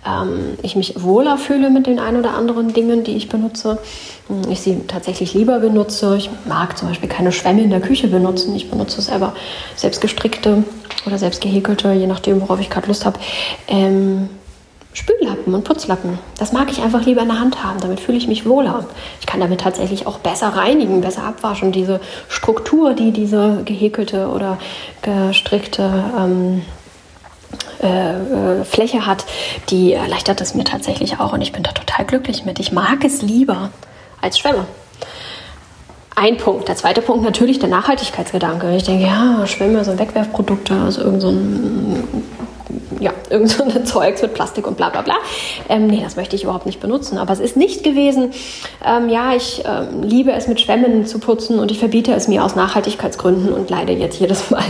ähm, 0.06 0.56
ich 0.62 0.76
mich 0.76 1.02
wohler 1.02 1.38
fühle 1.38 1.70
mit 1.70 1.88
den 1.88 1.99
ein 1.99 2.14
oder 2.14 2.34
anderen 2.34 2.72
Dingen, 2.72 3.02
die 3.02 3.16
ich 3.16 3.28
benutze. 3.28 3.78
Ich 4.49 4.61
sie 4.61 4.78
tatsächlich 4.87 5.34
lieber 5.34 5.58
benutze. 5.58 6.16
Ich 6.16 6.30
mag 6.46 6.78
zum 6.78 6.87
Beispiel 6.87 7.08
keine 7.08 7.32
Schwämme 7.32 7.62
in 7.62 7.70
der 7.70 7.80
Küche 7.80 8.06
benutzen. 8.06 8.54
Ich 8.54 8.70
benutze 8.70 9.02
selber 9.02 9.34
selbst 9.75 10.00
gestrickte 10.00 10.62
oder 11.04 11.18
selbst 11.18 11.40
gehäkelte, 11.40 11.92
je 11.92 12.06
nachdem, 12.06 12.40
worauf 12.42 12.61
ich 12.61 12.70
gerade 12.70 12.87
Lust 12.87 13.04
habe. 13.04 13.18
Ähm, 13.66 14.28
Spüllappen 14.94 15.54
und 15.54 15.64
Putzlappen. 15.64 16.18
Das 16.38 16.52
mag 16.52 16.70
ich 16.70 16.82
einfach 16.82 17.04
lieber 17.06 17.22
in 17.22 17.28
der 17.28 17.40
Hand 17.40 17.64
haben. 17.64 17.80
Damit 17.80 18.00
fühle 18.00 18.18
ich 18.18 18.28
mich 18.28 18.44
wohler. 18.46 18.84
Ich 19.20 19.26
kann 19.26 19.40
damit 19.40 19.61
tatsächlich 19.61 20.06
auch 20.06 20.18
besser 20.18 20.49
reinigen, 20.49 21.00
besser 21.00 21.25
abwaschen. 21.25 21.72
Diese 21.72 22.00
Struktur, 22.28 22.92
die 22.92 23.11
diese 23.11 23.62
gehäkelte 23.64 24.28
oder 24.28 24.58
gestrickte 25.00 26.04
ähm, 26.18 26.62
äh, 27.82 28.61
äh, 28.61 28.64
Fläche 28.64 29.06
hat, 29.06 29.25
die 29.70 29.94
erleichtert 29.94 30.40
es 30.42 30.54
mir 30.54 30.64
tatsächlich 30.64 31.18
auch. 31.20 31.32
Und 31.32 31.40
ich 31.40 31.52
bin 31.52 31.62
da 31.62 31.72
total 31.72 32.04
glücklich 32.04 32.44
mit. 32.44 32.61
Ich 32.61 32.72
mag 32.72 33.02
es 33.02 33.22
lieber 33.22 33.70
als 34.20 34.38
Schwämme. 34.38 34.66
Ein 36.14 36.37
Punkt. 36.37 36.68
Der 36.68 36.76
zweite 36.76 37.00
Punkt 37.00 37.25
natürlich 37.25 37.58
der 37.58 37.70
Nachhaltigkeitsgedanke. 37.70 38.76
Ich 38.76 38.84
denke, 38.84 39.06
ja, 39.06 39.46
Schwämme 39.46 39.82
sind 39.84 39.99
Wegwerfprodukte, 39.99 40.75
also 40.75 41.00
irgend 41.00 41.22
so 41.22 41.30
ein 41.30 42.25
ja, 43.00 43.12
irgend 43.31 43.50
so 43.50 43.64
ein 43.64 43.85
Zeugs 43.87 44.23
mit 44.23 44.35
Plastik 44.35 44.67
und 44.67 44.76
bla 44.76 44.91
bla 44.91 45.02
bla. 45.02 45.14
Ähm, 45.69 45.87
nee, 45.87 46.00
das 46.02 46.17
möchte 46.17 46.37
ich 46.37 46.45
überhaupt 46.45 46.67
nicht 46.67 46.81
benutzen. 46.81 47.19
Aber 47.19 47.33
es 47.33 47.41
ist 47.41 47.57
nicht 47.57 47.85
gewesen, 47.85 48.33
ähm, 48.85 49.09
ja, 49.09 49.35
ich 49.35 49.62
ähm, 49.67 50.02
liebe 50.02 50.33
es 50.33 50.49
mit 50.49 50.61
Schwämmen 50.61 51.07
zu 51.07 51.19
putzen 51.19 51.59
und 51.59 51.71
ich 51.71 51.79
verbiete 51.79 52.12
es 52.12 52.29
mir 52.29 52.45
aus 52.45 52.57
Nachhaltigkeitsgründen 52.57 53.52
und 53.52 53.71
leide 53.71 53.93
jetzt 53.93 54.19
jedes 54.21 54.50
Mal, 54.50 54.64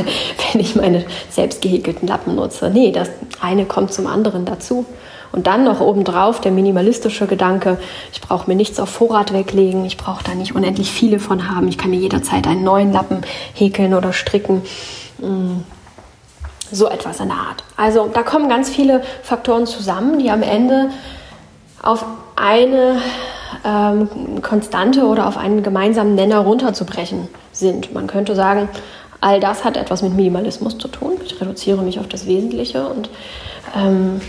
wenn 0.53 0.61
ich 0.61 0.77
meine 0.77 1.05
selbst 1.31 1.63
gehäkelten 1.63 2.09
Lappen 2.09 2.35
nutze. 2.35 2.71
Nee, 2.71 2.93
das 2.93 3.11
eine 3.41 3.65
kommt 3.65 3.93
zum 3.93 4.07
anderen 4.07 4.45
dazu. 4.45 4.87
Und 5.33 5.47
dann 5.47 5.65
noch 5.65 5.81
obendrauf 5.81 6.43
der 6.43 6.53
minimalistische 6.53 7.27
Gedanke, 7.27 7.79
ich 8.13 8.21
brauche 8.21 8.49
mir 8.51 8.55
nichts 8.55 8.79
auf 8.79 8.91
Vorrat 8.91 9.33
weglegen, 9.33 9.87
ich 9.87 9.97
brauche 9.97 10.23
da 10.23 10.35
nicht 10.35 10.55
unendlich 10.55 10.91
viele 10.91 11.19
von 11.19 11.51
haben, 11.51 11.69
ich 11.69 11.79
kann 11.79 11.91
mir 11.91 11.99
jederzeit 11.99 12.47
einen 12.47 12.63
neuen 12.63 12.93
Lappen 12.93 13.23
häkeln 13.55 13.95
oder 13.95 14.13
stricken. 14.13 14.61
Mm. 15.19 15.63
So 16.73 16.89
etwas 16.89 17.21
in 17.21 17.29
der 17.29 17.37
Art. 17.37 17.63
Also 17.77 18.09
da 18.13 18.23
kommen 18.23 18.49
ganz 18.49 18.71
viele 18.71 19.03
Faktoren 19.23 19.67
zusammen, 19.67 20.19
die 20.19 20.31
am 20.31 20.43
Ende 20.43 20.91
auf 21.83 22.05
eine 22.35 23.01
ähm, 23.65 24.41
Konstante 24.43 25.05
oder 25.07 25.29
auf 25.29 25.37
einen 25.37 25.63
gemeinsamen 25.63 26.15
Nenner 26.15 26.39
runterzubrechen 26.39 27.29
sind. 27.53 27.93
Man 27.93 28.07
könnte 28.07 28.35
sagen, 28.35 28.69
all 29.21 29.39
das 29.39 29.65
hat 29.65 29.77
etwas 29.77 30.03
mit 30.03 30.15
Minimalismus 30.15 30.79
zu 30.79 30.89
tun. 30.89 31.13
Ich 31.25 31.41
reduziere 31.41 31.83
mich 31.83 32.01
auf 32.01 32.09
das 32.09 32.27
Wesentliche 32.27 32.87
und 32.87 33.11
ähm, 33.77 34.21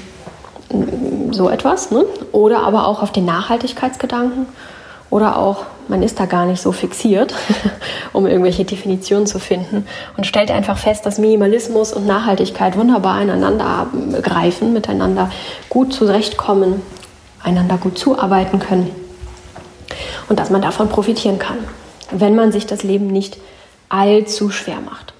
so 1.32 1.50
etwas. 1.50 1.92
Ne? 1.92 2.06
Oder 2.32 2.62
aber 2.62 2.88
auch 2.88 3.02
auf 3.02 3.12
den 3.12 3.26
Nachhaltigkeitsgedanken 3.26 4.48
oder 5.10 5.38
auch, 5.38 5.66
man 5.88 6.04
ist 6.04 6.20
da 6.20 6.26
gar 6.26 6.46
nicht 6.46 6.62
so 6.62 6.72
fixiert, 6.72 7.34
um 8.14 8.26
irgendwelche 8.26 8.66
Definitionen 8.66 9.28
zu 9.28 9.40
finden 9.40 9.86
und 10.18 10.26
stellt 10.26 10.52
einfach 10.52 10.78
fest, 10.78 11.06
dass 11.06 11.18
Minimalismus 11.18 11.94
und 11.94 12.06
Nachhaltigkeit 12.06 12.78
wunderbar 12.78 13.22
ineinander 13.22 13.88
greifen, 14.22 14.74
miteinander 14.74 15.32
gut 15.70 15.94
zurechtkommen, 15.94 16.82
einander 17.44 17.78
gut 17.78 17.98
zuarbeiten 17.98 18.60
können 18.60 19.04
und 20.30 20.40
dass 20.40 20.50
man 20.50 20.62
davon 20.62 20.90
profitieren 20.90 21.40
kann, 21.40 21.58
wenn 22.12 22.36
man 22.36 22.52
sich 22.52 22.66
das 22.66 22.84
Leben 22.84 23.08
nicht 23.08 23.38
allzu 23.90 24.50
schwer 24.50 24.80
macht. 24.80 25.14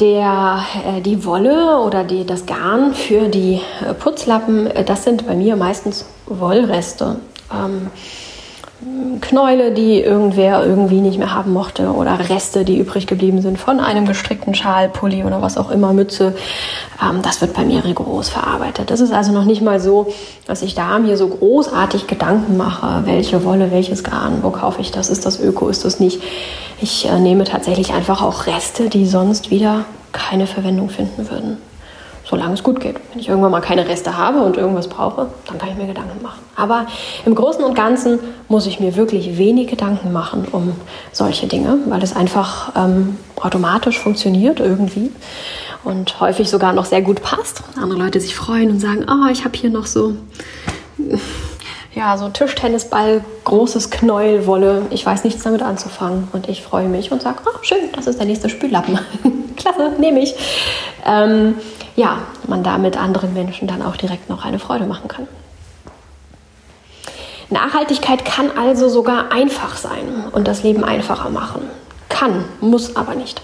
Der, 0.00 0.64
äh, 0.86 1.00
die 1.00 1.24
Wolle 1.24 1.78
oder 1.78 2.02
die, 2.02 2.24
das 2.24 2.46
Garn 2.46 2.94
für 2.94 3.28
die 3.28 3.60
äh, 3.86 3.94
Putzlappen, 3.94 4.66
äh, 4.66 4.84
das 4.84 5.04
sind 5.04 5.26
bei 5.26 5.34
mir 5.34 5.54
meistens 5.54 6.06
Wollreste 6.26 7.16
ähm, 7.54 7.90
Knäule, 9.20 9.72
die 9.72 10.00
irgendwer 10.00 10.64
irgendwie 10.64 11.00
nicht 11.00 11.18
mehr 11.18 11.32
haben 11.32 11.52
mochte 11.52 11.92
oder 11.92 12.18
Reste, 12.28 12.64
die 12.64 12.78
übrig 12.78 13.06
geblieben 13.06 13.40
sind 13.40 13.58
von 13.58 13.78
einem 13.78 14.06
gestrickten 14.06 14.54
Schal, 14.54 14.88
Pulli 14.88 15.22
oder 15.22 15.40
was 15.40 15.56
auch 15.56 15.70
immer, 15.70 15.92
Mütze. 15.92 16.34
Ähm, 17.00 17.22
das 17.22 17.40
wird 17.40 17.54
bei 17.54 17.64
mir 17.64 17.84
rigoros 17.84 18.28
verarbeitet. 18.28 18.90
Das 18.90 19.00
ist 19.00 19.12
also 19.12 19.30
noch 19.30 19.44
nicht 19.44 19.62
mal 19.62 19.78
so, 19.78 20.12
dass 20.46 20.62
ich 20.62 20.74
da 20.74 20.98
mir 20.98 21.16
so 21.16 21.28
großartig 21.28 22.08
Gedanken 22.08 22.56
mache, 22.56 23.02
welche 23.04 23.44
Wolle, 23.44 23.70
welches 23.70 24.02
Garn, 24.02 24.38
wo 24.42 24.50
kaufe 24.50 24.80
ich 24.80 24.90
das, 24.90 25.10
ist 25.10 25.24
das 25.24 25.38
Öko, 25.38 25.68
ist 25.68 25.84
das 25.84 26.00
nicht. 26.00 26.20
Ich 26.80 27.08
äh, 27.08 27.20
nehme 27.20 27.44
tatsächlich 27.44 27.92
einfach 27.92 28.20
auch 28.20 28.46
Reste, 28.46 28.88
die 28.88 29.06
sonst 29.06 29.50
wieder 29.50 29.84
keine 30.10 30.48
Verwendung 30.48 30.90
finden 30.90 31.30
würden 31.30 31.71
solange 32.32 32.54
es 32.54 32.62
gut 32.62 32.80
geht. 32.80 32.96
Wenn 33.12 33.20
ich 33.20 33.28
irgendwann 33.28 33.50
mal 33.50 33.60
keine 33.60 33.86
Reste 33.86 34.16
habe 34.16 34.40
und 34.40 34.56
irgendwas 34.56 34.88
brauche, 34.88 35.28
dann 35.46 35.58
kann 35.58 35.68
ich 35.68 35.76
mir 35.76 35.86
Gedanken 35.86 36.22
machen. 36.22 36.40
Aber 36.56 36.86
im 37.26 37.34
Großen 37.34 37.62
und 37.62 37.74
Ganzen 37.74 38.18
muss 38.48 38.66
ich 38.66 38.80
mir 38.80 38.96
wirklich 38.96 39.36
wenig 39.36 39.68
Gedanken 39.68 40.12
machen 40.12 40.46
um 40.50 40.72
solche 41.12 41.46
Dinge, 41.46 41.76
weil 41.88 42.02
es 42.02 42.16
einfach 42.16 42.72
ähm, 42.74 43.18
automatisch 43.38 43.98
funktioniert 43.98 44.60
irgendwie 44.60 45.10
und 45.84 46.20
häufig 46.20 46.48
sogar 46.48 46.72
noch 46.72 46.86
sehr 46.86 47.02
gut 47.02 47.20
passt. 47.22 47.64
Andere 47.76 47.98
Leute 47.98 48.18
sich 48.18 48.34
freuen 48.34 48.70
und 48.70 48.80
sagen, 48.80 49.04
oh, 49.10 49.30
ich 49.30 49.44
habe 49.44 49.58
hier 49.58 49.68
noch 49.68 49.84
so 49.84 50.14
ja, 51.94 52.16
so 52.16 52.28
Tischtennisball, 52.30 53.22
großes 53.44 53.90
Knäuel 53.90 54.46
Wolle. 54.46 54.86
Ich 54.90 55.04
weiß 55.04 55.24
nichts 55.24 55.42
damit 55.42 55.62
anzufangen 55.62 56.28
und 56.32 56.48
ich 56.48 56.62
freue 56.62 56.88
mich 56.88 57.12
und 57.12 57.20
sage, 57.20 57.40
oh, 57.44 57.58
schön, 57.62 57.90
das 57.94 58.06
ist 58.06 58.18
der 58.18 58.26
nächste 58.26 58.48
Spüllappen. 58.48 58.98
Klasse, 59.56 59.92
nehme 59.98 60.20
ich. 60.20 60.34
Ähm, 61.04 61.56
ja, 61.94 62.18
man 62.48 62.62
damit 62.62 62.96
anderen 62.96 63.34
Menschen 63.34 63.68
dann 63.68 63.82
auch 63.82 63.96
direkt 63.96 64.30
noch 64.30 64.44
eine 64.44 64.58
Freude 64.58 64.86
machen 64.86 65.08
kann. 65.08 65.28
Nachhaltigkeit 67.50 68.24
kann 68.24 68.50
also 68.56 68.88
sogar 68.88 69.30
einfach 69.30 69.76
sein 69.76 70.24
und 70.32 70.48
das 70.48 70.62
Leben 70.62 70.84
einfacher 70.84 71.28
machen. 71.28 71.62
Kann, 72.08 72.46
muss 72.62 72.96
aber 72.96 73.14
nicht. 73.14 73.42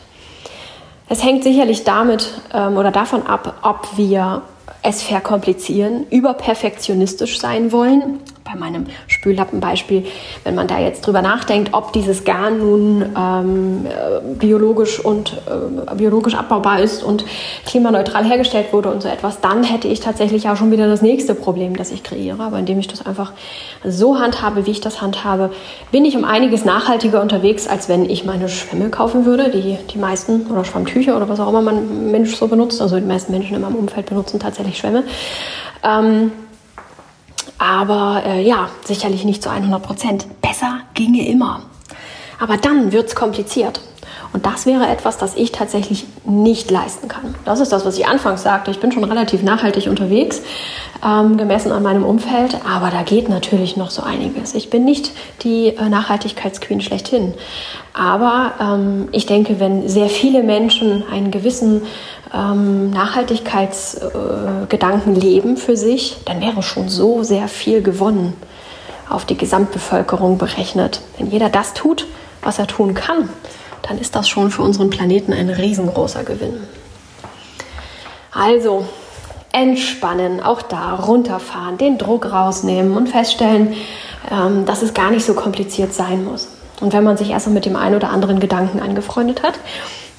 Es 1.10 1.22
hängt 1.22 1.44
sicherlich 1.44 1.84
damit 1.84 2.32
ähm, 2.54 2.78
oder 2.78 2.90
davon 2.90 3.26
ab, 3.26 3.58
ob 3.62 3.98
wir 3.98 4.40
es 4.82 5.02
verkomplizieren, 5.02 6.06
überperfektionistisch 6.08 7.38
sein 7.38 7.72
wollen 7.72 8.20
bei 8.50 8.58
meinem 8.58 8.86
Spüllappenbeispiel, 9.06 10.06
wenn 10.44 10.54
man 10.54 10.66
da 10.66 10.78
jetzt 10.78 11.06
drüber 11.06 11.22
nachdenkt, 11.22 11.74
ob 11.74 11.92
dieses 11.92 12.24
Garn 12.24 12.58
nun 12.58 13.04
ähm, 13.16 13.86
äh, 13.86 14.34
biologisch 14.34 15.00
und 15.00 15.34
äh, 15.46 15.94
biologisch 15.94 16.34
abbaubar 16.34 16.80
ist 16.80 17.02
und 17.02 17.24
klimaneutral 17.66 18.24
hergestellt 18.24 18.72
wurde 18.72 18.90
und 18.90 19.02
so 19.02 19.08
etwas, 19.08 19.40
dann 19.40 19.64
hätte 19.64 19.88
ich 19.88 20.00
tatsächlich 20.00 20.48
auch 20.48 20.56
schon 20.56 20.70
wieder 20.70 20.86
das 20.86 21.02
nächste 21.02 21.34
Problem, 21.34 21.76
das 21.76 21.90
ich 21.90 22.02
kreiere. 22.02 22.42
Aber 22.42 22.58
indem 22.58 22.78
ich 22.78 22.88
das 22.88 23.04
einfach 23.04 23.32
so 23.84 24.18
handhabe, 24.18 24.66
wie 24.66 24.70
ich 24.70 24.80
das 24.80 25.02
handhabe, 25.02 25.50
bin 25.92 26.04
ich 26.04 26.16
um 26.16 26.24
einiges 26.24 26.64
nachhaltiger 26.64 27.20
unterwegs, 27.20 27.68
als 27.68 27.88
wenn 27.88 28.08
ich 28.08 28.24
meine 28.24 28.48
Schwämme 28.48 28.88
kaufen 28.90 29.26
würde, 29.26 29.50
die 29.50 29.78
die 29.92 29.98
meisten 29.98 30.46
oder 30.50 30.64
Schwammtücher 30.64 31.16
oder 31.16 31.28
was 31.28 31.40
auch 31.40 31.48
immer 31.48 31.62
man 31.62 32.10
Mensch 32.10 32.34
so 32.36 32.48
benutzt. 32.48 32.80
Also 32.80 32.96
die 32.96 33.06
meisten 33.06 33.32
Menschen 33.32 33.54
in 33.56 33.62
meinem 33.62 33.76
Umfeld 33.76 34.06
benutzen 34.06 34.40
tatsächlich 34.40 34.78
Schwämme. 34.78 35.04
Ähm, 35.82 36.32
aber 37.58 38.22
äh, 38.24 38.42
ja, 38.42 38.70
sicherlich 38.84 39.24
nicht 39.24 39.42
zu 39.42 39.50
100 39.50 39.82
Prozent. 39.82 40.26
Besser 40.40 40.80
ginge 40.94 41.26
immer. 41.26 41.62
Aber 42.40 42.56
dann 42.56 42.92
wird 42.92 43.08
es 43.08 43.14
kompliziert. 43.14 43.80
Und 44.32 44.44
das 44.44 44.66
wäre 44.66 44.86
etwas, 44.86 45.16
das 45.16 45.34
ich 45.36 45.52
tatsächlich 45.52 46.06
nicht 46.24 46.70
leisten 46.70 47.08
kann. 47.08 47.34
Das 47.44 47.60
ist 47.60 47.72
das, 47.72 47.86
was 47.86 47.96
ich 47.98 48.06
anfangs 48.06 48.42
sagte. 48.42 48.70
Ich 48.70 48.78
bin 48.78 48.92
schon 48.92 49.04
relativ 49.04 49.42
nachhaltig 49.42 49.86
unterwegs, 49.86 50.42
ähm, 51.04 51.38
gemessen 51.38 51.72
an 51.72 51.82
meinem 51.82 52.04
Umfeld, 52.04 52.58
aber 52.68 52.90
da 52.90 53.02
geht 53.02 53.30
natürlich 53.30 53.76
noch 53.76 53.90
so 53.90 54.02
einiges. 54.02 54.54
Ich 54.54 54.68
bin 54.68 54.84
nicht 54.84 55.12
die 55.42 55.68
äh, 55.68 55.88
Nachhaltigkeitsqueen 55.88 56.82
schlechthin. 56.82 57.32
Aber 57.94 58.52
ähm, 58.60 59.08
ich 59.12 59.24
denke, 59.24 59.60
wenn 59.60 59.88
sehr 59.88 60.08
viele 60.08 60.42
Menschen 60.42 61.04
einen 61.10 61.30
gewissen 61.30 61.82
ähm, 62.34 62.90
Nachhaltigkeitsgedanken 62.90 65.16
äh, 65.16 65.20
leben 65.20 65.56
für 65.56 65.76
sich, 65.76 66.18
dann 66.24 66.40
wäre 66.40 66.62
schon 66.62 66.88
so 66.88 67.22
sehr 67.22 67.48
viel 67.48 67.82
gewonnen 67.82 68.34
auf 69.08 69.24
die 69.24 69.36
Gesamtbevölkerung 69.36 70.38
berechnet. 70.38 71.00
Wenn 71.16 71.30
jeder 71.30 71.48
das 71.48 71.74
tut, 71.74 72.06
was 72.42 72.58
er 72.58 72.66
tun 72.66 72.94
kann, 72.94 73.28
dann 73.82 73.98
ist 73.98 74.14
das 74.14 74.28
schon 74.28 74.50
für 74.50 74.62
unseren 74.62 74.90
Planeten 74.90 75.32
ein 75.32 75.48
riesengroßer 75.48 76.24
Gewinn. 76.24 76.60
Also 78.32 78.84
entspannen, 79.52 80.42
auch 80.42 80.62
da 80.62 80.94
runterfahren, 80.94 81.78
den 81.78 81.98
Druck 81.98 82.30
rausnehmen 82.30 82.96
und 82.96 83.08
feststellen, 83.08 83.74
ähm, 84.30 84.66
dass 84.66 84.82
es 84.82 84.94
gar 84.94 85.10
nicht 85.10 85.24
so 85.24 85.34
kompliziert 85.34 85.94
sein 85.94 86.24
muss. 86.24 86.48
Und 86.80 86.92
wenn 86.92 87.02
man 87.02 87.16
sich 87.16 87.30
erst 87.30 87.46
mal 87.46 87.54
mit 87.54 87.64
dem 87.64 87.76
einen 87.76 87.96
oder 87.96 88.10
anderen 88.10 88.40
Gedanken 88.40 88.80
angefreundet 88.80 89.42
hat, 89.42 89.54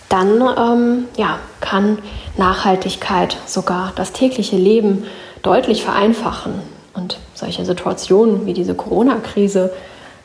dann 0.09 0.41
ähm, 0.57 1.05
ja, 1.17 1.37
kann 1.61 1.99
Nachhaltigkeit 2.37 3.37
sogar 3.45 3.93
das 3.95 4.11
tägliche 4.11 4.57
Leben 4.57 5.05
deutlich 5.43 5.83
vereinfachen. 5.83 6.53
Und 6.95 7.19
solche 7.35 7.63
Situationen 7.63 8.45
wie 8.45 8.53
diese 8.53 8.73
Corona-Krise 8.73 9.71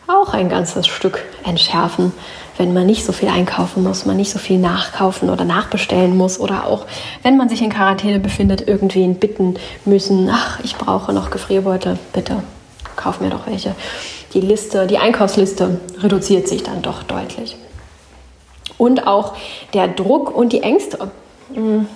auch 0.06 0.34
ein 0.34 0.48
ganzes 0.48 0.86
Stück 0.86 1.22
entschärfen, 1.44 2.12
wenn 2.56 2.72
man 2.72 2.86
nicht 2.86 3.04
so 3.04 3.12
viel 3.12 3.28
einkaufen 3.28 3.82
muss, 3.82 4.06
man 4.06 4.16
nicht 4.16 4.30
so 4.30 4.38
viel 4.38 4.58
nachkaufen 4.58 5.30
oder 5.30 5.44
nachbestellen 5.44 6.16
muss 6.16 6.38
oder 6.38 6.66
auch, 6.66 6.86
wenn 7.22 7.36
man 7.36 7.48
sich 7.48 7.62
in 7.62 7.70
Quarantäne 7.70 8.20
befindet, 8.20 8.66
irgendwen 8.66 9.16
bitten 9.16 9.54
müssen, 9.84 10.28
ach, 10.30 10.60
ich 10.62 10.76
brauche 10.76 11.12
noch 11.12 11.30
Gefrierbeutel, 11.30 11.98
bitte, 12.12 12.42
kauf 12.96 13.20
mir 13.20 13.30
doch 13.30 13.46
welche. 13.46 13.74
Die 14.34 14.40
Liste, 14.40 14.86
die 14.86 14.98
Einkaufsliste 14.98 15.80
reduziert 16.00 16.48
sich 16.48 16.62
dann 16.62 16.82
doch 16.82 17.02
deutlich 17.02 17.56
und 18.78 19.06
auch 19.06 19.34
der 19.72 19.88
Druck 19.88 20.34
und 20.34 20.52
die 20.52 20.62
Ängste. 20.62 21.10
Hm. 21.52 21.86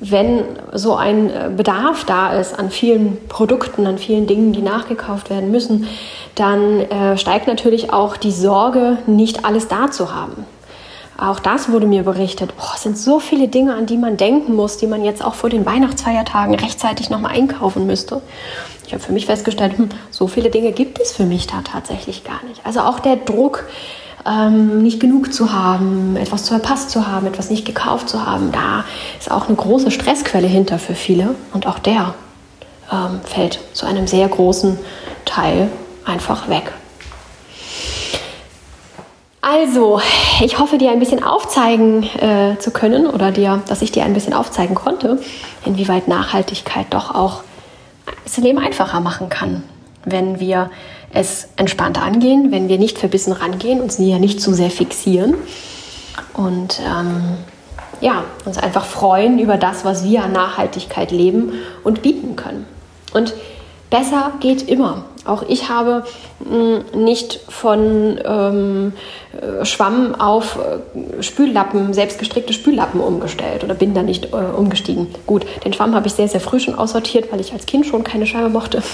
wenn 0.00 0.42
so 0.72 0.96
ein 0.96 1.30
äh, 1.30 1.50
Bedarf 1.54 2.04
da 2.04 2.32
ist 2.32 2.58
an 2.58 2.70
vielen 2.70 3.18
Produkten, 3.28 3.86
an 3.86 3.98
vielen 3.98 4.26
Dingen, 4.26 4.52
die 4.52 4.62
nachgekauft 4.62 5.30
werden 5.30 5.52
müssen, 5.52 5.86
dann 6.34 6.80
äh, 6.80 7.16
steigt 7.16 7.46
natürlich 7.46 7.92
auch 7.92 8.16
die 8.16 8.32
Sorge, 8.32 8.98
nicht 9.06 9.44
alles 9.44 9.68
da 9.68 9.90
zu 9.90 10.12
haben. 10.12 10.46
Auch 11.18 11.38
das 11.38 11.70
wurde 11.70 11.86
mir 11.86 12.02
berichtet. 12.02 12.56
Boah, 12.56 12.72
es 12.74 12.82
sind 12.82 12.98
so 12.98 13.20
viele 13.20 13.46
Dinge, 13.46 13.74
an 13.74 13.86
die 13.86 13.96
man 13.96 14.16
denken 14.16 14.56
muss, 14.56 14.78
die 14.78 14.88
man 14.88 15.04
jetzt 15.04 15.24
auch 15.24 15.34
vor 15.34 15.50
den 15.50 15.64
Weihnachtsfeiertagen 15.64 16.54
rechtzeitig 16.54 17.10
nochmal 17.10 17.36
einkaufen 17.36 17.86
müsste. 17.86 18.22
Ich 18.84 18.92
habe 18.92 19.02
für 19.02 19.12
mich 19.12 19.26
festgestellt, 19.26 19.78
hm, 19.78 19.90
so 20.10 20.26
viele 20.26 20.50
Dinge 20.50 20.72
gibt 20.72 21.00
es 21.00 21.12
für 21.12 21.24
mich 21.24 21.46
da 21.46 21.62
tatsächlich 21.62 22.24
gar 22.24 22.42
nicht. 22.48 22.66
Also 22.66 22.80
auch 22.80 22.98
der 22.98 23.16
Druck, 23.16 23.64
ähm, 24.26 24.82
nicht 24.82 25.00
genug 25.00 25.32
zu 25.32 25.52
haben, 25.52 26.16
etwas 26.16 26.44
zu 26.44 26.54
verpasst 26.54 26.90
zu 26.90 27.06
haben, 27.06 27.26
etwas 27.26 27.50
nicht 27.50 27.64
gekauft 27.64 28.08
zu 28.08 28.24
haben, 28.24 28.52
da 28.52 28.84
ist 29.18 29.30
auch 29.30 29.48
eine 29.48 29.56
große 29.56 29.90
Stressquelle 29.90 30.46
hinter 30.46 30.78
für 30.78 30.94
viele. 30.94 31.34
Und 31.52 31.66
auch 31.66 31.78
der 31.78 32.14
ähm, 32.92 33.20
fällt 33.24 33.58
zu 33.72 33.86
einem 33.86 34.06
sehr 34.06 34.28
großen 34.28 34.78
Teil 35.24 35.68
einfach 36.04 36.48
weg. 36.48 36.72
Also, 39.44 40.00
ich 40.40 40.60
hoffe, 40.60 40.78
dir 40.78 40.92
ein 40.92 41.00
bisschen 41.00 41.24
aufzeigen 41.24 42.04
äh, 42.20 42.58
zu 42.60 42.70
können 42.70 43.06
oder 43.08 43.32
dir, 43.32 43.60
dass 43.66 43.82
ich 43.82 43.90
dir 43.90 44.04
ein 44.04 44.14
bisschen 44.14 44.34
aufzeigen 44.34 44.76
konnte, 44.76 45.18
inwieweit 45.64 46.06
Nachhaltigkeit 46.06 46.86
doch 46.90 47.12
auch 47.12 47.42
das 48.22 48.36
Leben 48.36 48.58
einfacher 48.58 49.00
machen 49.00 49.28
kann, 49.30 49.64
wenn 50.04 50.38
wir 50.38 50.70
es 51.12 51.48
entspannter 51.56 52.02
angehen, 52.02 52.50
wenn 52.50 52.68
wir 52.68 52.78
nicht 52.78 52.98
verbissen 52.98 53.32
rangehen, 53.32 53.80
uns 53.80 53.98
ja 53.98 54.18
nicht 54.18 54.40
zu 54.40 54.52
sehr 54.52 54.70
fixieren 54.70 55.34
und 56.34 56.80
ähm, 56.80 57.36
ja, 58.00 58.24
uns 58.44 58.58
einfach 58.58 58.84
freuen 58.84 59.38
über 59.38 59.56
das, 59.56 59.84
was 59.84 60.04
wir 60.04 60.24
an 60.24 60.32
Nachhaltigkeit 60.32 61.10
leben 61.12 61.52
und 61.84 62.02
bieten 62.02 62.34
können. 62.36 62.66
Und 63.12 63.34
besser 63.90 64.32
geht 64.40 64.68
immer. 64.68 65.04
Auch 65.24 65.42
ich 65.48 65.68
habe 65.68 66.04
mh, 66.40 66.56
mm, 66.94 67.04
nicht 67.04 67.40
von 67.48 68.20
ähm, 68.24 68.92
äh, 69.40 69.64
Schwamm 69.64 70.14
auf 70.14 70.58
äh, 70.58 71.22
Spüllappen, 71.22 71.94
selbstgestrickte 71.94 72.52
Spüllappen 72.52 73.00
umgestellt 73.00 73.62
oder 73.62 73.74
bin 73.74 73.94
da 73.94 74.02
nicht 74.02 74.32
äh, 74.32 74.36
umgestiegen. 74.36 75.06
Gut, 75.26 75.46
den 75.64 75.72
Schwamm 75.72 75.94
habe 75.94 76.08
ich 76.08 76.14
sehr, 76.14 76.28
sehr 76.28 76.40
früh 76.40 76.58
schon 76.58 76.74
aussortiert, 76.74 77.30
weil 77.30 77.40
ich 77.40 77.52
als 77.52 77.66
Kind 77.66 77.86
schon 77.86 78.02
keine 78.04 78.26
Scheibe 78.26 78.48
mochte. 78.48 78.82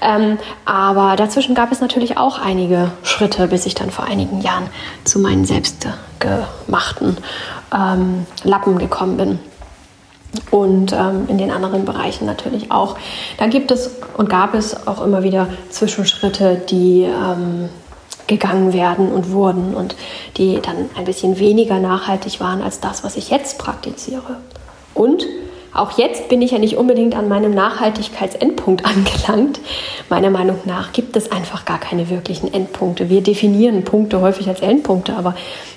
Ähm, 0.00 0.38
aber 0.64 1.16
dazwischen 1.16 1.56
gab 1.56 1.72
es 1.72 1.80
natürlich 1.80 2.18
auch 2.18 2.40
einige 2.40 2.92
Schritte, 3.02 3.48
bis 3.48 3.66
ich 3.66 3.74
dann 3.74 3.90
vor 3.90 4.04
einigen 4.04 4.42
Jahren 4.42 4.68
zu 5.02 5.18
meinen 5.18 5.44
selbstgemachten 5.44 7.16
ähm, 7.74 8.26
Lappen 8.44 8.78
gekommen 8.78 9.16
bin 9.16 9.40
und 10.50 10.92
ähm, 10.92 11.26
in 11.28 11.38
den 11.38 11.50
anderen 11.50 11.84
Bereichen 11.84 12.26
natürlich 12.26 12.70
auch. 12.70 12.96
Da 13.38 13.46
gibt 13.46 13.70
es 13.70 13.96
und 14.16 14.28
gab 14.28 14.54
es 14.54 14.86
auch 14.86 15.02
immer 15.02 15.22
wieder 15.22 15.48
Zwischenschritte, 15.70 16.60
die 16.68 17.02
ähm, 17.02 17.68
gegangen 18.26 18.72
werden 18.72 19.10
und 19.10 19.30
wurden 19.30 19.74
und 19.74 19.96
die 20.36 20.60
dann 20.60 20.90
ein 20.96 21.04
bisschen 21.04 21.38
weniger 21.38 21.78
nachhaltig 21.78 22.40
waren 22.40 22.62
als 22.62 22.80
das, 22.80 23.02
was 23.02 23.16
ich 23.16 23.30
jetzt 23.30 23.58
praktiziere. 23.58 24.36
Und 24.94 25.26
auch 25.78 25.98
jetzt 25.98 26.28
bin 26.28 26.42
ich 26.42 26.50
ja 26.50 26.58
nicht 26.58 26.76
unbedingt 26.76 27.14
an 27.14 27.28
meinem 27.28 27.52
Nachhaltigkeitsendpunkt 27.54 28.84
angelangt. 28.84 29.60
Meiner 30.08 30.30
Meinung 30.30 30.58
nach 30.64 30.92
gibt 30.92 31.16
es 31.16 31.30
einfach 31.32 31.64
gar 31.64 31.78
keine 31.78 32.10
wirklichen 32.10 32.52
Endpunkte. 32.52 33.08
Wir 33.08 33.22
definieren 33.22 33.84
Punkte 33.84 34.20
häufig 34.20 34.48
als 34.48 34.60
Endpunkte, 34.60 35.14
aber 35.14 35.34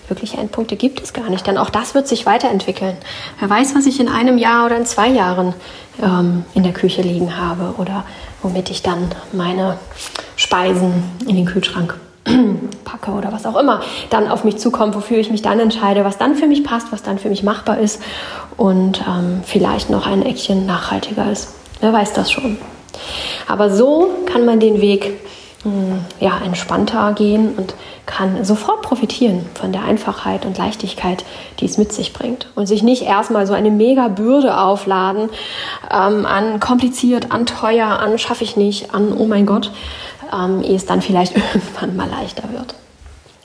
wirkliche 0.07 0.37
Endpunkte 0.37 0.75
gibt 0.75 1.01
es 1.01 1.13
gar 1.13 1.29
nicht. 1.29 1.47
Denn 1.47 1.57
auch 1.57 1.69
das 1.69 1.95
wird 1.95 2.07
sich 2.07 2.25
weiterentwickeln. 2.25 2.97
Wer 3.39 3.49
weiß, 3.49 3.75
was 3.75 3.85
ich 3.85 3.99
in 3.99 4.09
einem 4.09 4.37
Jahr 4.37 4.65
oder 4.65 4.77
in 4.77 4.85
zwei 4.85 5.07
Jahren 5.07 5.53
ähm, 6.01 6.45
in 6.53 6.63
der 6.63 6.73
Küche 6.73 7.01
liegen 7.01 7.37
habe 7.37 7.75
oder 7.77 8.05
womit 8.41 8.69
ich 8.69 8.81
dann 8.81 9.09
meine 9.31 9.77
Speisen 10.35 11.03
in 11.27 11.35
den 11.35 11.45
Kühlschrank 11.45 11.97
packe 12.85 13.11
oder 13.11 13.31
was 13.31 13.45
auch 13.45 13.57
immer 13.57 13.81
dann 14.09 14.29
auf 14.29 14.43
mich 14.43 14.57
zukommt, 14.57 14.95
wofür 14.95 15.17
ich 15.17 15.31
mich 15.31 15.41
dann 15.41 15.59
entscheide, 15.59 16.03
was 16.05 16.17
dann 16.17 16.35
für 16.35 16.47
mich 16.47 16.63
passt, 16.63 16.91
was 16.91 17.03
dann 17.03 17.19
für 17.19 17.29
mich 17.29 17.43
machbar 17.43 17.79
ist 17.79 18.01
und 18.57 19.01
ähm, 19.07 19.41
vielleicht 19.43 19.89
noch 19.89 20.07
ein 20.07 20.23
Eckchen 20.23 20.65
nachhaltiger 20.65 21.31
ist. 21.31 21.53
Wer 21.79 21.93
weiß 21.93 22.13
das 22.13 22.31
schon. 22.31 22.57
Aber 23.47 23.69
so 23.69 24.09
kann 24.25 24.45
man 24.45 24.59
den 24.59 24.81
Weg 24.81 25.19
mh, 25.63 25.71
hm, 25.71 26.05
ja, 26.19 26.39
entspannter 26.43 27.13
gehen 27.13 27.53
und 27.55 27.73
kann 28.05 28.43
sofort 28.43 28.81
profitieren 28.81 29.45
von 29.53 29.71
der 29.71 29.83
Einfachheit 29.83 30.45
und 30.45 30.57
Leichtigkeit, 30.57 31.23
die 31.59 31.65
es 31.65 31.77
mit 31.77 31.93
sich 31.93 32.13
bringt. 32.13 32.47
Und 32.55 32.67
sich 32.67 32.83
nicht 32.83 33.03
erstmal 33.03 33.47
so 33.47 33.53
eine 33.53 33.71
mega 33.71 34.07
Bürde 34.09 34.57
aufladen 34.57 35.29
ähm, 35.89 36.25
an 36.25 36.59
kompliziert, 36.59 37.31
an 37.31 37.45
teuer, 37.45 37.87
an 37.87 38.17
schaffe 38.17 38.43
ich 38.43 38.57
nicht, 38.57 38.93
an 38.93 39.13
oh 39.17 39.25
mein 39.25 39.45
Gott, 39.45 39.71
ähm, 40.33 40.63
ehe 40.63 40.75
es 40.75 40.85
dann 40.85 41.01
vielleicht 41.01 41.35
irgendwann 41.53 41.95
mal 41.95 42.09
leichter 42.09 42.43
wird. 42.51 42.75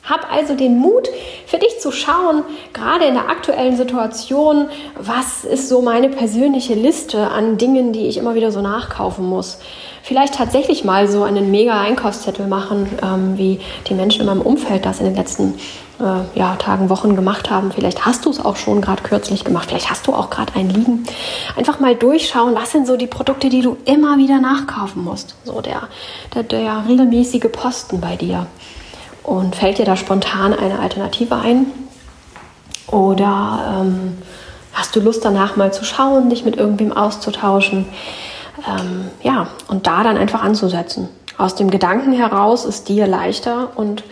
Hab 0.09 0.33
also 0.33 0.55
den 0.55 0.79
Mut, 0.79 1.09
für 1.47 1.59
dich 1.59 1.81
zu 1.81 1.91
schauen, 1.91 2.45
gerade 2.73 3.07
in 3.07 3.15
der 3.15 3.29
aktuellen 3.29 3.77
Situation, 3.77 4.69
was 4.95 5.45
ist 5.45 5.69
so 5.69 5.83
meine 5.83 6.09
persönliche 6.09 6.75
Liste 6.75 7.29
an 7.29 7.59
Dingen, 7.59 7.93
die 7.93 8.07
ich 8.07 8.17
immer 8.17 8.37
wieder 8.37 8.53
so 8.53 8.63
nachkaufen 8.63 9.29
muss. 9.29 9.59
Vielleicht 10.05 10.35
tatsächlich 10.35 10.85
mal 10.85 11.09
so 11.09 11.25
einen 11.25 11.51
mega 11.51 11.81
Einkaufszettel 11.81 12.47
machen, 12.47 12.89
ähm, 13.03 13.37
wie 13.37 13.59
die 13.89 13.95
Menschen 13.95 14.21
in 14.21 14.27
meinem 14.29 14.43
Umfeld 14.43 14.87
das 14.87 15.01
in 15.01 15.07
den 15.07 15.17
letzten 15.17 15.55
äh, 16.01 16.39
ja, 16.39 16.57
Tagen, 16.57 16.91
Wochen 16.91 17.17
gemacht 17.17 17.51
haben. 17.51 17.73
Vielleicht 17.73 18.05
hast 18.05 18.25
du 18.25 18.31
es 18.31 18.45
auch 18.45 18.57
schon 18.57 18.81
gerade 18.81 19.03
kürzlich 19.03 19.45
gemacht. 19.45 19.69
Vielleicht 19.69 19.91
hast 19.91 20.07
du 20.07 20.13
auch 20.13 20.31
gerade 20.31 20.55
einen 20.55 20.71
liegen. 20.71 21.05
Einfach 21.57 21.81
mal 21.81 21.95
durchschauen, 21.95 22.55
was 22.55 22.73
sind 22.73 22.87
so 22.87 22.97
die 22.97 23.07
Produkte, 23.07 23.49
die 23.49 23.63
du 23.63 23.77
immer 23.85 24.19
wieder 24.19 24.41
nachkaufen 24.41 25.05
musst. 25.05 25.37
So 25.45 25.61
der, 25.61 25.89
der, 26.35 26.43
der 26.43 26.85
regelmäßige 26.89 27.51
Posten 27.53 28.01
bei 28.01 28.17
dir. 28.17 28.47
Und 29.23 29.57
fällt 29.57 29.79
dir 29.79 29.85
da 29.85 29.97
spontan 29.97 30.53
eine 30.53 30.79
Alternative 30.79 31.35
ein? 31.37 31.67
Oder 32.87 33.81
ähm, 33.81 34.19
hast 34.73 34.95
du 34.95 35.01
Lust 35.01 35.25
danach 35.25 35.57
mal 35.57 35.73
zu 35.73 35.85
schauen, 35.85 36.31
dich 36.31 36.45
mit 36.45 36.57
irgendwem 36.57 36.93
auszutauschen? 36.93 37.87
Ähm, 38.69 39.11
ja, 39.23 39.49
und 39.69 39.87
da 39.87 40.05
dann 40.05 40.17
einfach 40.17 40.43
anzusetzen. 40.43 41.09
Aus 41.39 41.55
dem 41.55 41.71
Gedanken 41.71 42.13
heraus 42.13 42.65
ist 42.65 42.89
dir 42.89 43.07
leichter 43.07 43.71
und 43.77 44.05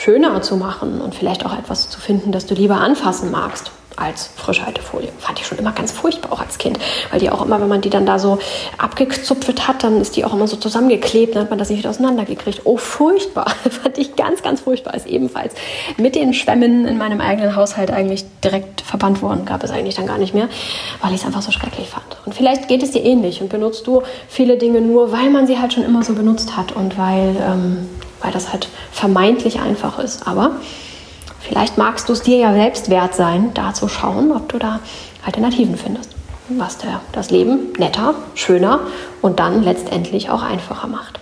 schöner 0.00 0.40
zu 0.40 0.56
machen 0.56 1.00
und 1.00 1.14
vielleicht 1.14 1.44
auch 1.44 1.56
etwas 1.56 1.90
zu 1.90 2.00
finden, 2.00 2.32
das 2.32 2.46
du 2.46 2.54
lieber 2.54 2.76
anfassen 2.76 3.30
magst 3.30 3.70
als 3.96 4.30
Frischhaltefolie. 4.34 5.10
Fand 5.18 5.40
ich 5.40 5.46
schon 5.46 5.58
immer 5.58 5.72
ganz 5.72 5.92
furchtbar, 5.92 6.32
auch 6.32 6.40
als 6.40 6.56
Kind. 6.56 6.78
Weil 7.10 7.20
die 7.20 7.28
auch 7.28 7.44
immer, 7.44 7.60
wenn 7.60 7.68
man 7.68 7.82
die 7.82 7.90
dann 7.90 8.06
da 8.06 8.18
so 8.18 8.38
abgezupft 8.78 9.68
hat, 9.68 9.84
dann 9.84 10.00
ist 10.00 10.16
die 10.16 10.24
auch 10.24 10.32
immer 10.32 10.48
so 10.48 10.56
zusammengeklebt, 10.56 11.34
dann 11.34 11.42
hat 11.42 11.50
man 11.50 11.58
das 11.58 11.68
nicht 11.68 11.86
auseinandergekriegt. 11.86 12.62
Oh, 12.64 12.78
furchtbar. 12.78 13.50
Fand 13.70 13.98
ich 13.98 14.16
ganz, 14.16 14.42
ganz 14.42 14.62
furchtbar. 14.62 14.94
Ist 14.94 15.06
ebenfalls 15.06 15.52
mit 15.98 16.14
den 16.14 16.32
Schwämmen 16.32 16.86
in 16.86 16.96
meinem 16.96 17.20
eigenen 17.20 17.54
Haushalt 17.54 17.90
eigentlich 17.90 18.24
direkt 18.42 18.80
verbannt 18.80 19.20
worden. 19.20 19.44
Gab 19.44 19.62
es 19.64 19.70
eigentlich 19.70 19.96
dann 19.96 20.06
gar 20.06 20.18
nicht 20.18 20.32
mehr, 20.32 20.48
weil 21.02 21.12
ich 21.12 21.20
es 21.20 21.26
einfach 21.26 21.42
so 21.42 21.52
schrecklich 21.52 21.90
fand. 21.90 22.06
Und 22.24 22.34
vielleicht 22.34 22.68
geht 22.68 22.82
es 22.82 22.92
dir 22.92 23.04
ähnlich 23.04 23.42
und 23.42 23.50
benutzt 23.50 23.86
du 23.86 24.02
viele 24.28 24.56
Dinge 24.56 24.80
nur, 24.80 25.12
weil 25.12 25.28
man 25.28 25.46
sie 25.46 25.58
halt 25.58 25.74
schon 25.74 25.84
immer 25.84 26.02
so 26.02 26.14
benutzt 26.14 26.56
hat 26.56 26.72
und 26.72 26.96
weil 26.96 27.36
ähm, 27.36 27.88
weil 28.20 28.32
das 28.32 28.52
halt 28.52 28.68
vermeintlich 28.92 29.60
einfach 29.60 29.98
ist. 29.98 30.26
Aber 30.26 30.52
vielleicht 31.40 31.78
magst 31.78 32.08
du 32.08 32.12
es 32.12 32.22
dir 32.22 32.38
ja 32.38 32.52
selbst 32.52 32.90
wert 32.90 33.14
sein, 33.14 33.52
da 33.54 33.74
zu 33.74 33.88
schauen, 33.88 34.32
ob 34.32 34.48
du 34.48 34.58
da 34.58 34.80
Alternativen 35.24 35.76
findest, 35.76 36.10
was 36.48 36.78
der, 36.78 37.00
das 37.12 37.30
Leben 37.30 37.72
netter, 37.78 38.14
schöner 38.34 38.80
und 39.20 39.38
dann 39.38 39.62
letztendlich 39.62 40.30
auch 40.30 40.42
einfacher 40.42 40.88
macht. 40.88 41.19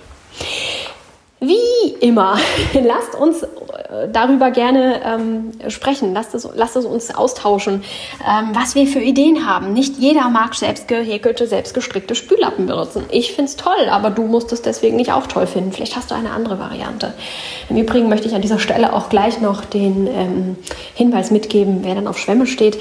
Wie 1.41 1.93
immer, 2.01 2.37
lasst 2.75 3.15
uns 3.15 3.45
äh, 3.45 4.09
darüber 4.13 4.51
gerne 4.51 5.01
ähm, 5.05 5.53
sprechen, 5.71 6.13
lasst 6.13 6.35
es, 6.35 6.49
lasst 6.55 6.75
es 6.75 6.85
uns 6.85 7.15
austauschen, 7.15 7.85
ähm, 8.29 8.49
was 8.55 8.75
wir 8.75 8.89
für 8.89 8.99
Ideen 8.99 9.47
haben. 9.47 9.73
Nicht 9.73 9.99
jeder 9.99 10.29
mag 10.31 10.57
selbst 10.57 10.89
gehäkelte, 10.89 11.47
selbst 11.47 11.75
gestrickte 11.75 12.17
Spüllappen 12.17 12.67
benutzen. 12.67 13.05
Ich 13.13 13.33
finde 13.35 13.51
es 13.51 13.57
toll, 13.57 13.89
aber 13.89 14.11
du 14.11 14.25
musst 14.25 14.53
es 14.53 14.63
deswegen 14.63 14.97
nicht 14.97 15.13
auch 15.13 15.29
toll 15.29 15.47
finden. 15.47 15.71
Vielleicht 15.71 15.95
hast 15.95 16.11
du 16.11 16.17
eine 16.17 16.33
andere 16.33 16.59
Variante. 16.59 17.15
Im 17.71 17.77
Übrigen 17.77 18.09
möchte 18.09 18.27
ich 18.27 18.35
an 18.35 18.43
dieser 18.43 18.59
Stelle 18.59 18.93
auch 18.93 19.09
gleich 19.09 19.41
noch 19.41 19.65
den 19.65 20.09
ähm, 20.09 20.57
Hinweis 20.95 21.31
mitgeben, 21.31 21.81
wer 21.83 21.95
dann 21.95 22.09
auf 22.09 22.19
Schwämme 22.19 22.49
steht. 22.49 22.79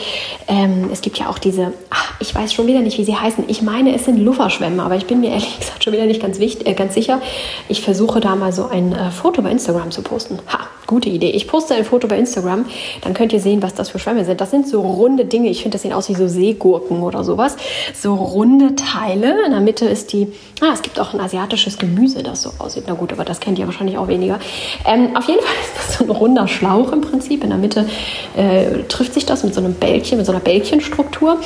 Ähm, 0.47 0.89
es 0.91 1.01
gibt 1.01 1.19
ja 1.19 1.29
auch 1.29 1.37
diese, 1.37 1.73
ach, 1.91 2.13
ich 2.19 2.33
weiß 2.33 2.53
schon 2.53 2.65
wieder 2.65 2.79
nicht, 2.79 2.97
wie 2.97 3.05
sie 3.05 3.15
heißen. 3.15 3.43
Ich 3.49 3.61
meine, 3.61 3.93
es 3.93 4.05
sind 4.05 4.17
Lufferschwämme, 4.17 4.81
aber 4.81 4.95
ich 4.95 5.05
bin 5.05 5.19
mir 5.19 5.29
ehrlich 5.33 5.59
gesagt 5.59 5.83
schon 5.83 5.93
wieder 5.93 6.07
nicht 6.07 6.21
ganz, 6.21 6.39
wichtig, 6.39 6.67
äh, 6.67 6.73
ganz 6.73 6.95
sicher. 6.95 7.21
Ich 7.67 7.81
versuche 7.81 8.19
da 8.19 8.35
mal 8.35 8.46
mal 8.47 8.53
so 8.53 8.69
ein 8.69 8.93
äh, 8.93 9.11
Foto 9.11 9.41
bei 9.41 9.51
Instagram 9.51 9.91
zu 9.91 10.01
posten. 10.01 10.39
Ha, 10.47 10.56
gute 10.87 11.09
Idee. 11.09 11.29
Ich 11.29 11.47
poste 11.47 11.75
ein 11.75 11.85
Foto 11.85 12.07
bei 12.07 12.17
Instagram, 12.17 12.65
dann 13.01 13.13
könnt 13.13 13.33
ihr 13.33 13.39
sehen, 13.39 13.61
was 13.61 13.75
das 13.75 13.89
für 13.89 13.99
Schwämme 13.99 14.25
sind. 14.25 14.41
Das 14.41 14.51
sind 14.51 14.67
so 14.67 14.81
runde 14.81 15.25
Dinge. 15.25 15.49
Ich 15.49 15.61
finde, 15.61 15.75
das 15.75 15.83
sehen 15.83 15.93
aus 15.93 16.09
wie 16.09 16.15
so 16.15 16.27
Seegurken 16.27 17.03
oder 17.03 17.23
sowas. 17.23 17.57
So 17.93 18.15
runde 18.15 18.75
Teile. 18.75 19.45
In 19.45 19.51
der 19.51 19.59
Mitte 19.59 19.85
ist 19.85 20.13
die, 20.13 20.31
ah, 20.61 20.71
es 20.73 20.81
gibt 20.81 20.99
auch 20.99 21.13
ein 21.13 21.19
asiatisches 21.19 21.77
Gemüse, 21.77 22.23
das 22.23 22.41
so 22.41 22.51
aussieht. 22.57 22.85
Na 22.87 22.93
gut, 22.93 23.11
aber 23.11 23.25
das 23.25 23.39
kennt 23.39 23.59
ihr 23.59 23.65
wahrscheinlich 23.65 23.97
auch 23.97 24.07
weniger. 24.07 24.39
Ähm, 24.85 25.15
auf 25.15 25.27
jeden 25.27 25.41
Fall 25.41 25.55
ist 25.61 25.77
das 25.77 25.97
so 25.97 26.05
ein 26.05 26.09
runder 26.09 26.47
Schlauch 26.47 26.91
im 26.93 27.01
Prinzip. 27.01 27.43
In 27.43 27.49
der 27.49 27.59
Mitte 27.59 27.87
äh, 28.35 28.83
trifft 28.87 29.13
sich 29.13 29.25
das 29.25 29.43
mit 29.43 29.53
so 29.53 29.59
einem 29.59 29.73
Bällchen, 29.73 30.17
mit 30.17 30.25
so 30.25 30.31
einer 30.31 30.41
Bällchenstruktur. 30.41 31.39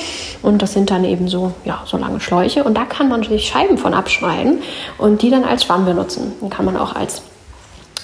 Und 0.43 0.62
das 0.62 0.73
sind 0.73 0.91
dann 0.91 1.04
eben 1.04 1.27
so, 1.27 1.51
ja, 1.65 1.84
so 1.86 1.97
lange 1.97 2.19
Schläuche. 2.19 2.63
Und 2.63 2.77
da 2.77 2.86
kann 2.86 3.10
man 3.10 3.23
sich 3.23 3.47
Scheiben 3.47 3.80
von 3.80 3.95
abschneiden 3.95 4.60
und 4.99 5.23
die 5.23 5.32
dann 5.32 5.43
als 5.43 5.63
Schwamm 5.63 5.86
benutzen. 5.86 6.34
Den 6.41 6.51
kann 6.51 6.65
man 6.65 6.77
auch 6.77 6.95
als 6.95 7.23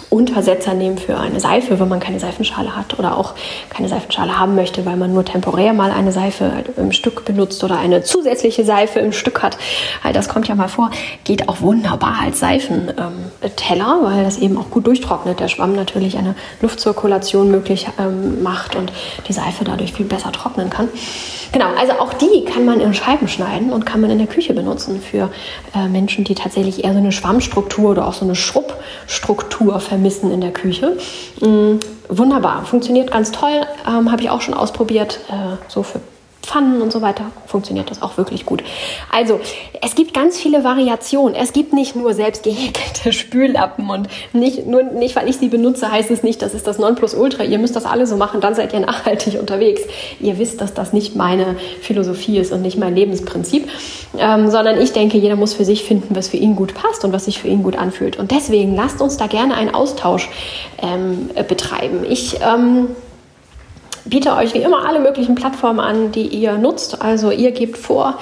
Untersetzer 0.09 0.73
nehmen 0.73 0.97
für 0.97 1.17
eine 1.17 1.39
Seife, 1.39 1.79
wenn 1.79 1.89
man 1.89 1.99
keine 1.99 2.19
Seifenschale 2.19 2.75
hat 2.75 2.97
oder 2.97 3.17
auch 3.17 3.33
keine 3.69 3.89
Seifenschale 3.89 4.39
haben 4.39 4.55
möchte, 4.55 4.85
weil 4.85 4.95
man 4.95 5.13
nur 5.13 5.25
temporär 5.25 5.73
mal 5.73 5.91
eine 5.91 6.11
Seife 6.11 6.51
im 6.77 6.91
Stück 6.91 7.25
benutzt 7.25 7.63
oder 7.63 7.77
eine 7.77 8.03
zusätzliche 8.03 8.63
Seife 8.63 8.99
im 8.99 9.11
Stück 9.11 9.43
hat. 9.43 9.57
Das 10.13 10.29
kommt 10.29 10.47
ja 10.47 10.55
mal 10.55 10.69
vor. 10.69 10.91
Geht 11.23 11.49
auch 11.49 11.61
wunderbar 11.61 12.19
als 12.21 12.39
Seifenteller, 12.39 13.99
weil 14.01 14.23
das 14.23 14.37
eben 14.37 14.57
auch 14.57 14.69
gut 14.69 14.87
durchtrocknet. 14.87 15.39
Der 15.39 15.49
Schwamm 15.49 15.75
natürlich 15.75 16.17
eine 16.17 16.35
Luftzirkulation 16.61 17.51
möglich 17.51 17.87
ähm, 17.99 18.41
macht 18.43 18.75
und 18.75 18.91
die 19.27 19.33
Seife 19.33 19.63
dadurch 19.65 19.93
viel 19.93 20.05
besser 20.05 20.31
trocknen 20.31 20.69
kann. 20.69 20.89
Genau, 21.51 21.67
also 21.79 21.93
auch 21.93 22.13
die 22.13 22.43
kann 22.45 22.65
man 22.65 22.79
in 22.79 22.93
Scheiben 22.93 23.27
schneiden 23.27 23.71
und 23.71 23.85
kann 23.85 24.01
man 24.01 24.09
in 24.09 24.17
der 24.17 24.27
Küche 24.27 24.53
benutzen 24.53 25.01
für 25.01 25.29
äh, 25.73 25.87
Menschen, 25.87 26.23
die 26.23 26.35
tatsächlich 26.35 26.83
eher 26.83 26.91
so 26.91 26.99
eine 26.99 27.11
Schwammstruktur 27.11 27.91
oder 27.91 28.07
auch 28.07 28.13
so 28.13 28.25
eine 28.25 28.35
Schrubbstruktur 28.35 29.79
vermissen 29.97 30.31
in 30.31 30.41
der 30.41 30.51
Küche. 30.51 30.95
Mhm, 31.41 31.79
wunderbar, 32.07 32.65
funktioniert 32.65 33.11
ganz 33.11 33.31
toll, 33.31 33.61
ähm, 33.87 34.11
habe 34.11 34.21
ich 34.21 34.29
auch 34.29 34.41
schon 34.41 34.53
ausprobiert, 34.53 35.19
äh, 35.29 35.57
so 35.67 35.81
für 35.81 35.99
Pfannen 36.47 36.81
und 36.81 36.93
so 36.93 37.01
weiter 37.01 37.25
funktioniert 37.45 37.91
das 37.91 38.01
auch 38.01 38.17
wirklich 38.17 38.45
gut. 38.45 38.63
Also, 39.11 39.41
es 39.81 39.95
gibt 39.95 40.13
ganz 40.13 40.37
viele 40.37 40.63
Variationen. 40.63 41.35
Es 41.35 41.51
gibt 41.51 41.73
nicht 41.73 41.93
nur 41.97 42.13
selbst 42.13 42.43
gehäkelte 42.43 43.11
Spüllappen 43.11 43.89
und 43.89 44.07
nicht 44.31 44.65
nur 44.65 44.83
nicht, 44.83 45.17
weil 45.17 45.27
ich 45.27 45.37
sie 45.37 45.49
benutze, 45.49 45.91
heißt 45.91 46.09
es 46.09 46.23
nicht, 46.23 46.41
das 46.41 46.53
ist 46.53 46.65
das 46.65 46.79
Nonplusultra. 46.79 47.43
Ihr 47.43 47.59
müsst 47.59 47.75
das 47.75 47.85
alle 47.85 48.07
so 48.07 48.15
machen, 48.15 48.39
dann 48.39 48.55
seid 48.55 48.71
ihr 48.73 48.79
nachhaltig 48.87 49.37
unterwegs. 49.37 49.81
Ihr 50.21 50.39
wisst, 50.39 50.61
dass 50.61 50.73
das 50.73 50.93
nicht 50.93 51.17
meine 51.17 51.57
Philosophie 51.81 52.37
ist 52.37 52.53
und 52.53 52.61
nicht 52.61 52.77
mein 52.77 52.95
Lebensprinzip, 52.95 53.67
ähm, 54.17 54.49
sondern 54.49 54.79
ich 54.79 54.93
denke, 54.93 55.17
jeder 55.17 55.35
muss 55.35 55.53
für 55.53 55.65
sich 55.65 55.83
finden, 55.83 56.15
was 56.15 56.29
für 56.29 56.37
ihn 56.37 56.55
gut 56.55 56.73
passt 56.73 57.03
und 57.03 57.11
was 57.11 57.25
sich 57.25 57.39
für 57.39 57.49
ihn 57.49 57.61
gut 57.61 57.77
anfühlt. 57.77 58.17
Und 58.17 58.31
deswegen 58.31 58.73
lasst 58.73 59.01
uns 59.01 59.17
da 59.17 59.27
gerne 59.27 59.55
einen 59.55 59.75
Austausch 59.75 60.29
ähm, 60.81 61.29
betreiben. 61.49 62.05
Ich 62.07 62.39
ähm, 62.41 62.87
biete 64.09 64.35
euch 64.35 64.53
wie 64.53 64.59
immer 64.59 64.87
alle 64.87 64.99
möglichen 64.99 65.35
Plattformen 65.35 65.79
an, 65.79 66.11
die 66.11 66.27
ihr 66.27 66.57
nutzt. 66.57 67.01
Also 67.01 67.31
ihr 67.31 67.51
gebt 67.51 67.77
vor, 67.77 68.19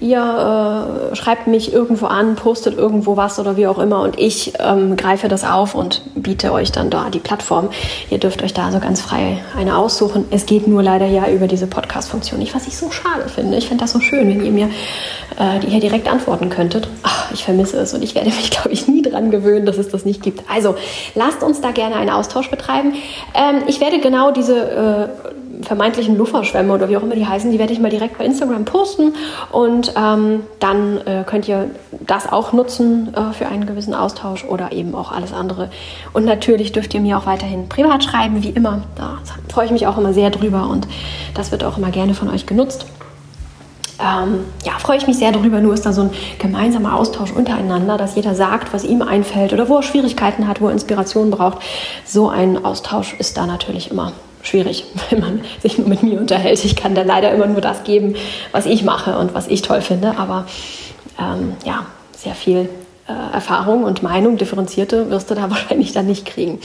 ihr 0.00 1.10
äh, 1.12 1.16
schreibt 1.16 1.46
mich 1.46 1.72
irgendwo 1.72 2.06
an, 2.06 2.36
postet 2.36 2.76
irgendwo 2.76 3.16
was 3.16 3.38
oder 3.38 3.56
wie 3.56 3.66
auch 3.66 3.78
immer 3.78 4.02
und 4.02 4.18
ich 4.18 4.52
ähm, 4.58 4.96
greife 4.96 5.28
das 5.28 5.44
auf 5.44 5.74
und 5.74 6.02
biete 6.14 6.52
euch 6.52 6.72
dann 6.72 6.90
da 6.90 7.10
die 7.10 7.18
Plattform. 7.18 7.70
Ihr 8.10 8.18
dürft 8.18 8.42
euch 8.42 8.54
da 8.54 8.70
so 8.70 8.78
ganz 8.78 9.00
frei 9.00 9.38
eine 9.56 9.76
aussuchen. 9.76 10.24
Es 10.30 10.46
geht 10.46 10.66
nur 10.66 10.82
leider 10.82 11.06
ja 11.06 11.28
über 11.28 11.46
diese 11.46 11.66
Podcast-Funktion 11.66 12.38
nicht, 12.38 12.54
was 12.54 12.66
ich 12.66 12.76
so 12.76 12.90
schade 12.90 13.28
finde. 13.28 13.56
Ich 13.56 13.68
finde 13.68 13.84
das 13.84 13.92
so 13.92 14.00
schön, 14.00 14.28
wenn 14.28 14.44
ihr 14.44 14.52
mir 14.52 14.70
äh, 15.38 15.60
hier 15.66 15.80
direkt 15.80 16.08
antworten 16.08 16.48
könntet. 16.48 16.88
Ach, 17.02 17.30
ich 17.32 17.44
vermisse 17.44 17.78
es 17.78 17.94
und 17.94 18.02
ich 18.02 18.14
werde 18.14 18.28
mich, 18.28 18.50
glaube 18.50 18.70
ich, 18.70 18.88
nie 18.88 19.02
dran 19.02 19.30
gewöhnen, 19.30 19.66
dass 19.66 19.78
es 19.78 19.88
das 19.88 20.04
nicht 20.04 20.22
gibt. 20.22 20.42
Also 20.52 20.76
lasst 21.14 21.42
uns 21.42 21.60
da 21.60 21.70
gerne 21.70 21.96
einen 21.96 22.10
Austausch 22.10 22.50
betreiben. 22.50 22.94
Ähm, 23.34 23.62
ich 23.66 23.80
werde 23.80 24.00
genau 24.00 24.30
diese 24.30 24.56
äh, 24.56 25.27
vermeintlichen 25.62 26.16
Lufferschwämme 26.16 26.72
oder 26.72 26.88
wie 26.88 26.96
auch 26.96 27.02
immer 27.02 27.14
die 27.14 27.26
heißen, 27.26 27.50
die 27.50 27.58
werde 27.58 27.72
ich 27.72 27.80
mal 27.80 27.90
direkt 27.90 28.18
bei 28.18 28.24
Instagram 28.24 28.64
posten 28.64 29.14
und 29.50 29.92
ähm, 29.96 30.40
dann 30.60 30.98
äh, 31.06 31.24
könnt 31.26 31.48
ihr 31.48 31.70
das 32.06 32.30
auch 32.30 32.52
nutzen 32.52 33.14
äh, 33.14 33.32
für 33.32 33.46
einen 33.46 33.66
gewissen 33.66 33.94
Austausch 33.94 34.44
oder 34.44 34.72
eben 34.72 34.94
auch 34.94 35.12
alles 35.12 35.32
andere. 35.32 35.70
Und 36.12 36.24
natürlich 36.24 36.72
dürft 36.72 36.94
ihr 36.94 37.00
mir 37.00 37.18
auch 37.18 37.26
weiterhin 37.26 37.68
privat 37.68 38.04
schreiben, 38.04 38.42
wie 38.42 38.50
immer. 38.50 38.82
Da 38.96 39.18
freue 39.48 39.66
ich 39.66 39.72
mich 39.72 39.86
auch 39.86 39.98
immer 39.98 40.12
sehr 40.12 40.30
drüber 40.30 40.68
und 40.68 40.86
das 41.34 41.52
wird 41.52 41.64
auch 41.64 41.78
immer 41.78 41.90
gerne 41.90 42.14
von 42.14 42.28
euch 42.30 42.46
genutzt. 42.46 42.86
Ähm, 44.00 44.44
ja, 44.64 44.72
freue 44.78 44.96
ich 44.96 45.06
mich 45.08 45.18
sehr 45.18 45.32
darüber. 45.32 45.60
Nur 45.60 45.74
ist 45.74 45.84
da 45.84 45.92
so 45.92 46.02
ein 46.02 46.10
gemeinsamer 46.38 46.94
Austausch 46.94 47.32
untereinander, 47.32 47.96
dass 47.96 48.14
jeder 48.14 48.34
sagt, 48.34 48.72
was 48.72 48.84
ihm 48.84 49.02
einfällt 49.02 49.52
oder 49.52 49.68
wo 49.68 49.76
er 49.76 49.82
Schwierigkeiten 49.82 50.46
hat, 50.46 50.60
wo 50.60 50.66
er 50.68 50.72
Inspiration 50.72 51.30
braucht. 51.30 51.58
So 52.04 52.28
ein 52.28 52.64
Austausch 52.64 53.14
ist 53.18 53.36
da 53.36 53.46
natürlich 53.46 53.90
immer 53.90 54.12
schwierig, 54.48 54.84
wenn 55.10 55.20
man 55.20 55.40
sich 55.60 55.78
nur 55.78 55.88
mit 55.88 56.02
mir 56.02 56.18
unterhält. 56.20 56.64
Ich 56.64 56.76
kann 56.76 56.94
da 56.94 57.02
leider 57.02 57.32
immer 57.32 57.46
nur 57.46 57.60
das 57.60 57.84
geben, 57.84 58.16
was 58.52 58.66
ich 58.66 58.82
mache 58.82 59.18
und 59.18 59.34
was 59.34 59.46
ich 59.48 59.62
toll 59.62 59.80
finde. 59.80 60.18
Aber 60.18 60.46
ähm, 61.18 61.54
ja, 61.64 61.86
sehr 62.16 62.34
viel 62.34 62.68
äh, 63.08 63.34
Erfahrung 63.34 63.84
und 63.84 64.02
Meinung, 64.02 64.36
differenzierte, 64.36 65.10
wirst 65.10 65.30
du 65.30 65.34
da 65.34 65.50
wahrscheinlich 65.50 65.92
dann 65.92 66.06
nicht 66.06 66.26
kriegen. 66.26 66.60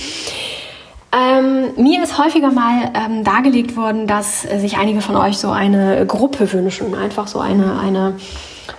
Ähm, 1.16 1.74
mir 1.78 2.02
ist 2.02 2.18
häufiger 2.18 2.52
mal 2.52 2.92
ähm, 2.96 3.24
dargelegt 3.24 3.78
worden, 3.78 4.08
dass 4.08 4.42
sich 4.42 4.78
einige 4.78 5.02
von 5.02 5.16
euch 5.16 5.38
so 5.38 5.52
eine 5.52 6.08
Gruppe 6.08 6.52
wünschen, 6.52 6.96
einfach 6.96 7.28
so 7.28 7.40
eine, 7.40 7.80
eine 7.80 8.16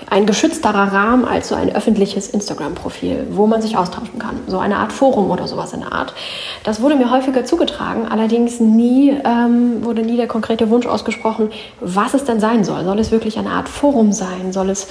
ein 0.09 0.27
geschützterer 0.27 0.92
Rahmen 0.92 1.25
als 1.25 1.49
so 1.49 1.55
ein 1.55 1.75
öffentliches 1.75 2.29
Instagram-Profil, 2.29 3.29
wo 3.31 3.47
man 3.47 3.62
sich 3.62 3.77
austauschen 3.77 4.18
kann. 4.18 4.40
So 4.47 4.59
eine 4.59 4.77
Art 4.77 4.92
Forum 4.92 5.31
oder 5.31 5.49
sowas 5.49 5.73
in 5.73 5.81
der 5.81 5.92
Art. 5.92 6.14
Das 6.62 6.81
wurde 6.81 6.94
mir 6.97 7.11
häufiger 7.11 7.44
zugetragen, 7.44 8.07
allerdings 8.09 8.61
nie 8.61 9.11
ähm, 9.11 9.85
wurde 9.85 10.03
nie 10.03 10.16
der 10.16 10.29
konkrete 10.29 10.70
Wunsch 10.70 10.87
ausgesprochen, 10.87 11.51
was 11.81 12.14
es 12.14 12.25
denn 12.25 12.40
sein 12.40 12.64
soll. 12.64 12.85
Soll 12.85 12.99
es 12.99 13.11
wirklich 13.11 13.38
eine 13.38 13.51
Art 13.51 13.68
Forum 13.68 14.12
sein? 14.12 14.53
Soll 14.53 14.70
es 14.70 14.87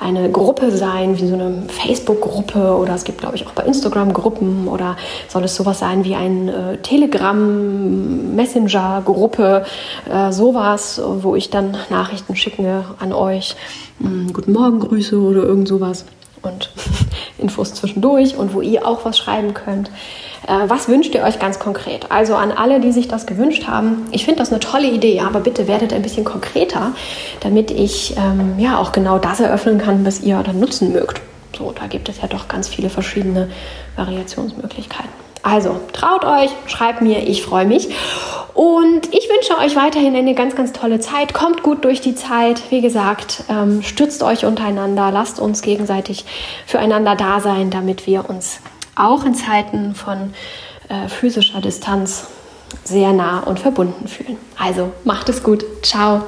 eine 0.00 0.30
Gruppe 0.30 0.70
sein, 0.70 1.18
wie 1.18 1.26
so 1.26 1.34
eine 1.34 1.64
Facebook-Gruppe 1.68 2.76
oder 2.76 2.94
es 2.94 3.04
gibt, 3.04 3.18
glaube 3.18 3.36
ich, 3.36 3.46
auch 3.46 3.52
bei 3.52 3.64
Instagram 3.64 4.12
Gruppen 4.12 4.68
oder 4.68 4.96
soll 5.28 5.44
es 5.44 5.56
sowas 5.56 5.78
sein 5.78 6.04
wie 6.04 6.14
ein 6.14 6.48
äh, 6.48 6.76
Telegram-Messenger-Gruppe, 6.78 9.64
äh, 10.10 10.32
sowas, 10.32 11.00
wo 11.04 11.34
ich 11.34 11.50
dann 11.50 11.76
Nachrichten 11.90 12.36
schicke 12.36 12.84
an 12.98 13.12
euch 13.12 13.54
mh, 13.98 14.32
Guten 14.38 14.52
Morgen 14.52 14.78
Grüße 14.78 15.18
oder 15.20 15.42
irgend 15.42 15.66
sowas 15.66 16.04
und 16.42 16.70
Infos 17.38 17.74
zwischendurch 17.74 18.36
und 18.36 18.54
wo 18.54 18.60
ihr 18.60 18.86
auch 18.86 19.04
was 19.04 19.18
schreiben 19.18 19.52
könnt. 19.52 19.90
Äh, 20.46 20.68
was 20.68 20.86
wünscht 20.86 21.12
ihr 21.16 21.24
euch 21.24 21.40
ganz 21.40 21.58
konkret? 21.58 22.12
Also 22.12 22.36
an 22.36 22.52
alle, 22.52 22.78
die 22.78 22.92
sich 22.92 23.08
das 23.08 23.26
gewünscht 23.26 23.66
haben, 23.66 24.04
ich 24.12 24.24
finde 24.24 24.38
das 24.38 24.52
eine 24.52 24.60
tolle 24.60 24.92
Idee, 24.92 25.18
aber 25.22 25.40
bitte 25.40 25.66
werdet 25.66 25.92
ein 25.92 26.02
bisschen 26.02 26.24
konkreter, 26.24 26.92
damit 27.40 27.72
ich 27.72 28.14
ähm, 28.16 28.60
ja 28.60 28.78
auch 28.78 28.92
genau 28.92 29.18
das 29.18 29.40
eröffnen 29.40 29.78
kann, 29.78 30.06
was 30.06 30.20
ihr 30.20 30.40
dann 30.44 30.60
nutzen 30.60 30.92
mögt. 30.92 31.20
So, 31.58 31.72
da 31.72 31.88
gibt 31.88 32.08
es 32.08 32.22
ja 32.22 32.28
doch 32.28 32.46
ganz 32.46 32.68
viele 32.68 32.90
verschiedene 32.90 33.50
Variationsmöglichkeiten. 33.96 35.27
Also 35.42 35.80
traut 35.92 36.24
euch, 36.24 36.50
schreibt 36.66 37.02
mir, 37.02 37.26
ich 37.26 37.42
freue 37.42 37.66
mich. 37.66 37.88
Und 38.54 39.14
ich 39.14 39.28
wünsche 39.28 39.56
euch 39.58 39.76
weiterhin 39.76 40.16
eine 40.16 40.34
ganz, 40.34 40.56
ganz 40.56 40.72
tolle 40.72 40.98
Zeit. 40.98 41.32
Kommt 41.32 41.62
gut 41.62 41.84
durch 41.84 42.00
die 42.00 42.16
Zeit. 42.16 42.60
Wie 42.70 42.80
gesagt, 42.80 43.44
ähm, 43.48 43.82
stützt 43.82 44.22
euch 44.22 44.44
untereinander, 44.44 45.12
lasst 45.12 45.38
uns 45.38 45.62
gegenseitig 45.62 46.24
füreinander 46.66 47.14
da 47.14 47.38
sein, 47.38 47.70
damit 47.70 48.08
wir 48.08 48.28
uns 48.28 48.58
auch 48.96 49.24
in 49.24 49.34
Zeiten 49.34 49.94
von 49.94 50.34
äh, 50.88 51.08
physischer 51.08 51.60
Distanz 51.60 52.26
sehr 52.82 53.12
nah 53.12 53.40
und 53.40 53.60
verbunden 53.60 54.08
fühlen. 54.08 54.38
Also 54.58 54.92
macht 55.04 55.28
es 55.28 55.42
gut. 55.42 55.64
Ciao. 55.82 56.22